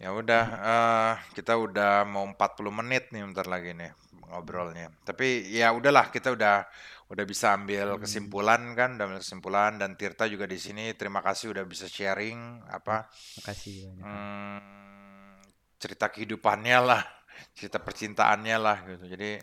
Ya 0.00 0.16
udah 0.16 0.44
eh, 0.64 1.12
kita 1.36 1.60
udah 1.60 2.08
mau 2.08 2.24
40 2.24 2.72
menit 2.72 3.12
nih 3.12 3.20
bentar 3.20 3.44
lagi 3.44 3.76
nih 3.76 3.92
ngobrolnya. 4.32 4.88
Tapi 5.04 5.52
ya 5.52 5.76
udahlah 5.76 6.08
kita 6.08 6.32
udah 6.32 6.64
udah 7.12 7.24
bisa 7.28 7.52
ambil 7.52 8.00
Hmm. 8.00 8.00
kesimpulan 8.00 8.72
kan, 8.72 8.96
udah 8.96 9.04
ambil 9.04 9.20
kesimpulan 9.20 9.76
dan 9.76 10.00
Tirta 10.00 10.24
juga 10.24 10.48
di 10.48 10.56
sini 10.56 10.96
terima 10.96 11.20
kasih 11.20 11.52
udah 11.52 11.68
bisa 11.68 11.84
sharing 11.84 12.64
apa 12.72 13.12
Makasih 13.44 13.92
banyak. 13.92 14.04
Hmm, 14.08 15.36
cerita 15.76 16.08
kehidupannya 16.08 16.78
lah, 16.80 17.02
cerita 17.52 17.76
percintaannya 17.76 18.56
lah 18.56 18.78
gitu. 18.88 19.04
Jadi 19.04 19.36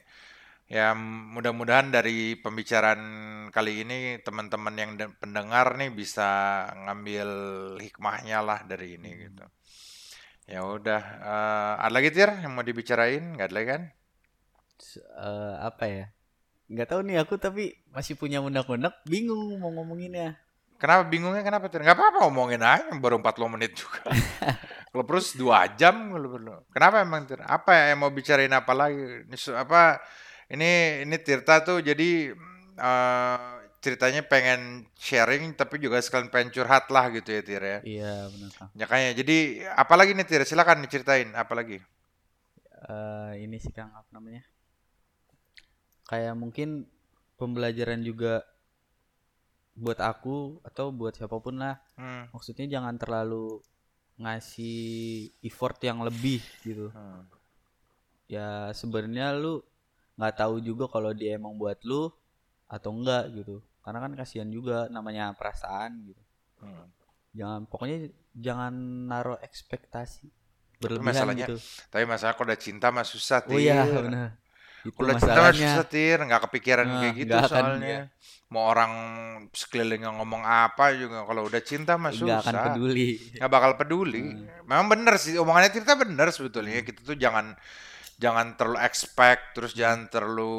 ya 0.67 0.91
mudah-mudahan 1.35 1.87
dari 1.95 2.35
pembicaraan 2.43 3.01
kali 3.55 3.71
ini 3.87 4.19
teman-teman 4.25 4.75
yang 4.81 4.91
de- 4.99 5.15
pendengar 5.21 5.67
nih 5.79 5.89
bisa 6.01 6.29
ngambil 6.83 7.29
hikmahnya 7.85 8.37
lah 8.43 8.59
dari 8.67 8.99
ini 8.99 9.09
gitu. 9.27 9.43
Ya 10.47 10.63
udah, 10.63 11.01
eh, 11.31 11.73
ada 11.83 11.93
lagi 11.95 12.09
Tir 12.15 12.29
yang 12.43 12.51
mau 12.55 12.63
dibicarain? 12.69 13.23
Nggak 13.35 13.47
ada 13.51 13.55
lagi 13.57 13.67
kan? 13.73 13.81
Eh, 14.97 15.53
apa 15.69 15.85
ya? 15.89 16.05
Nggak 16.71 16.87
tahu 16.91 17.01
nih 17.07 17.17
aku 17.23 17.35
tapi 17.39 17.63
masih 17.95 18.15
punya 18.21 18.39
unek-unek 18.43 18.93
bingung 19.07 19.57
mau 19.61 19.71
ngomonginnya. 19.73 20.37
Kenapa 20.77 21.03
bingungnya 21.09 21.41
kenapa 21.41 21.65
Tir? 21.73 21.81
Nggak 21.81 21.97
apa-apa 21.97 22.17
ngomongin 22.29 22.61
aja 22.61 22.93
baru 23.01 23.17
40 23.17 23.49
menit 23.49 23.73
juga. 23.73 24.05
Kalau 24.93 25.05
terus 25.05 25.33
dua 25.37 25.67
jam 25.77 26.09
kalau 26.13 26.29
perlu. 26.31 26.53
Kenapa 26.73 27.01
emang 27.01 27.25
Tir? 27.25 27.41
Apa 27.43 27.91
yang 27.93 28.01
mau 28.01 28.11
bicarain 28.13 28.53
apa 28.53 28.73
lagi? 28.73 29.25
Apa 29.53 30.01
ini 30.53 30.71
ini 31.03 31.15
Tirta 31.25 31.55
tuh 31.67 31.77
jadi 31.83 32.09
eh, 32.79 33.37
ceritanya 33.83 34.21
pengen 34.25 34.61
sharing 34.97 35.53
tapi 35.59 35.75
juga 35.79 36.01
sekalian 36.01 36.29
pengen 36.33 36.49
curhat 36.55 36.85
lah 36.95 37.05
gitu 37.13 37.29
ya 37.35 37.41
Tir 37.47 37.63
ya. 37.63 37.79
Iya 37.85 38.13
benar. 38.33 38.51
Ya 38.79 38.85
kayaknya 38.89 39.13
jadi 39.21 39.37
apa 39.75 39.93
lagi 39.99 40.11
nih 40.17 40.25
Tir? 40.27 40.41
Silakan 40.47 40.83
diceritain 40.85 41.29
apa 41.37 41.53
lagi? 41.55 41.77
Eh, 42.89 43.31
ini 43.43 43.57
sih 43.63 43.73
Kang 43.75 43.91
apa 43.99 44.09
namanya? 44.15 44.41
Kayak 46.09 46.35
mungkin 46.41 46.69
pembelajaran 47.39 48.01
juga 48.09 48.33
buat 49.77 49.99
aku 50.01 50.37
atau 50.65 50.89
buat 50.89 51.13
siapa 51.17 51.37
pun 51.45 51.55
lah. 51.61 51.75
Hmm, 51.97 52.25
Maksudnya 52.33 52.65
jangan 52.67 52.95
terlalu 52.97 53.61
ngasih 54.17 54.77
effort 55.45 55.77
yang 55.85 55.99
lebih 56.07 56.41
gitu. 56.65 56.89
hmm, 56.91 57.21
Ya 58.27 58.71
sebenarnya 58.75 59.31
lu 59.39 59.63
nggak 60.17 60.35
tahu 60.35 60.59
juga 60.59 60.89
kalau 60.89 61.13
dia 61.13 61.37
emang 61.37 61.55
buat 61.55 61.77
lu 61.85 62.09
atau 62.67 62.89
enggak 62.91 63.31
gitu. 63.37 63.61
Karena 63.85 64.03
kan 64.03 64.11
kasihan 64.19 64.49
juga 64.51 64.91
namanya 64.91 65.31
perasaan 65.37 66.11
gitu. 66.11 66.23
hmm. 66.65 66.85
Jangan 67.37 67.61
pokoknya 67.69 68.09
jangan 68.33 68.73
naruh 69.07 69.39
ekspektasi 69.39 70.27
berlebihan 70.81 71.07
masalahnya 71.09 71.45
gitu. 71.47 71.55
Tapi 71.89 72.03
masalah 72.05 72.33
kalau 72.37 72.49
udah 72.49 72.59
cinta 72.59 72.87
mah 72.93 73.05
susah 73.05 73.45
Oh 73.47 73.57
iya 73.57 73.85
Tir. 73.85 74.03
benar. 74.03 74.29
Itu 74.85 74.93
Kalau 74.93 75.05
udah 75.09 75.17
cinta 75.19 75.39
mah 75.41 75.53
susah 75.53 75.85
Tir, 75.89 76.17
nggak 76.21 76.41
kepikiran 76.49 76.85
Nah, 76.85 76.99
kayak 77.01 77.13
gitu 77.17 77.33
akan 77.33 77.49
soalnya. 77.49 77.99
Mau 78.47 78.63
orang 78.63 78.93
sekeliling 79.51 80.07
yang 80.07 80.15
ngomong 80.23 80.39
apa 80.47 80.95
juga 80.95 81.27
kalau 81.27 81.43
udah 81.49 81.61
cinta 81.65 81.99
mah 81.99 82.13
nggak 82.13 82.39
akan 82.41 82.53
susah. 82.55 82.65
peduli. 82.71 83.09
Nggak 83.35 83.51
bakal 83.51 83.71
peduli. 83.75 84.23
Memang 84.63 84.87
bener 84.87 85.15
sih 85.19 85.35
omongannya 85.35 85.71
Tirta 85.73 85.93
bener 85.97 86.27
sebetulnya. 86.31 86.79
Hmm. 86.79 86.87
Kita 86.87 86.99
tuh 87.03 87.17
jangan 87.19 87.57
jangan 88.17 88.57
terlalu 88.57 88.79
expect 88.81 89.53
terus 89.53 89.71
jangan 89.77 90.09
terlalu 90.09 90.53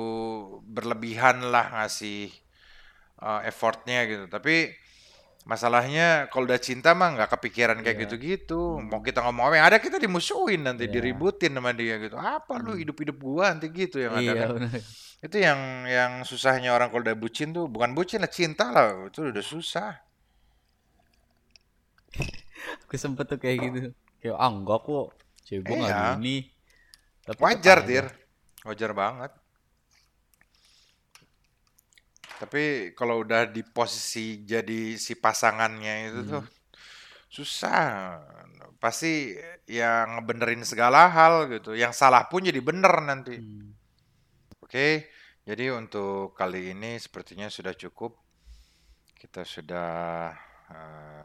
berlebihan 0.63 1.43
lah 1.51 1.67
ngasih 1.83 2.31
uh, 3.23 3.41
effortnya 3.47 4.07
gitu. 4.11 4.27
Tapi 4.31 4.75
Masalahnya 5.49 6.29
kalau 6.29 6.45
udah 6.45 6.61
cinta 6.61 6.93
mah 6.93 7.17
nggak 7.17 7.33
kepikiran 7.41 7.81
kayak 7.81 7.97
Iya. 7.97 8.03
gitu-gitu. 8.05 8.85
Hmm. 8.85 8.93
Mau 8.93 9.01
kita 9.01 9.25
ngomong 9.25 9.49
apa 9.49 9.55
yang 9.57 9.67
ada 9.73 9.79
kita 9.81 9.97
dimusuhin 9.97 10.61
nanti 10.61 10.85
Iya. 10.85 11.01
diributin 11.01 11.57
sama 11.57 11.73
dia 11.73 11.97
gitu. 11.97 12.21
Apa 12.21 12.61
lu 12.61 12.77
Hmm. 12.77 12.81
hidup-hidup 12.85 13.17
gua 13.17 13.57
nanti 13.57 13.73
gitu 13.73 13.97
yang 13.97 14.13
ada 14.13 14.21
Iya 14.21 14.33
kan. 14.45 14.49
benar. 14.61 14.71
Itu 15.25 15.37
yang 15.41 15.61
yang 15.89 16.13
susahnya 16.29 16.77
orang 16.77 16.93
kalau 16.93 17.01
udah 17.01 17.17
bucin 17.17 17.57
tuh 17.57 17.65
bukan 17.65 17.97
bucin 17.97 18.21
lah 18.21 18.29
cinta 18.29 18.69
lah 18.69 19.09
itu 19.09 19.25
udah 19.25 19.41
susah. 19.41 19.97
Aku 22.85 22.95
sempet 23.01 23.25
tuh 23.33 23.41
kayak 23.41 23.57
gitu. 23.65 23.79
Kayak 24.21 24.37
ah 24.37 24.51
enggak 24.53 24.81
kok. 24.85 25.07
Cewek 25.49 25.65
gue 25.65 25.77
nggak 25.81 25.97
Iya. 25.97 26.13
Tapi 27.29 27.45
Wajar, 27.45 27.79
aja. 27.79 27.85
Tir. 27.89 28.07
Wajar 28.67 28.93
banget. 29.03 29.33
Tapi 32.39 32.95
kalau 32.99 33.17
udah 33.27 33.43
di 33.51 33.63
posisi 33.67 34.47
jadi 34.53 34.95
si 35.05 35.13
pasangannya 35.25 35.95
itu 36.09 36.21
tuh 36.33 36.43
Hmm. 36.43 36.51
susah. 37.37 37.83
Pasti 38.85 39.13
yang 39.67 40.07
ngebenerin 40.23 40.63
segala 40.73 41.01
hal 41.17 41.35
gitu. 41.55 41.71
Yang 41.83 41.95
salah 42.01 42.23
pun 42.31 42.41
jadi 42.49 42.61
bener 42.63 42.95
nanti. 43.11 43.37
Hmm. 43.37 43.73
Oke, 44.65 45.09
jadi 45.49 45.65
untuk 45.81 46.37
kali 46.39 46.61
ini 46.75 46.99
sepertinya 47.01 47.49
sudah 47.51 47.75
cukup. 47.83 48.13
Kita 49.21 49.43
sudah 49.55 49.91
eh, 50.73 51.25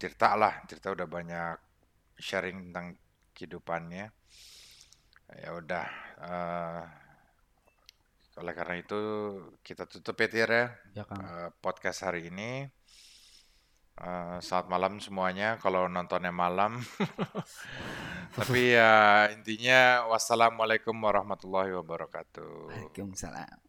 cerita 0.00 0.28
lah, 0.36 0.54
cerita 0.68 0.88
udah 0.96 1.08
banyak 1.08 1.56
sharing 2.20 2.58
tentang 2.70 2.86
kehidupannya. 3.36 4.06
Ya 5.34 5.50
udah, 5.52 5.86
eh, 6.22 6.82
oleh 8.38 8.52
karena 8.54 8.74
itu 8.78 9.00
kita 9.66 9.88
tutup 9.90 10.14
ya 10.22 10.28
Tir 10.30 10.50
ya 10.50 10.66
Ya 10.94 11.04
Kang. 11.08 11.18
eh, 11.18 11.48
podcast 11.58 12.06
hari 12.06 12.30
ini. 12.30 12.70
Eh, 13.96 14.38
selamat 14.44 14.66
malam 14.70 14.92
semuanya. 15.00 15.56
Kalau 15.58 15.88
nontonnya 15.88 16.30
malam, 16.30 16.78
tapi 18.36 18.76
ya 18.76 19.26
intinya 19.32 20.04
wassalamualaikum 20.12 20.94
warahmatullahi 21.00 21.72
wabarakatuh. 21.74 22.70
Waalaikumsalam. 22.70 23.65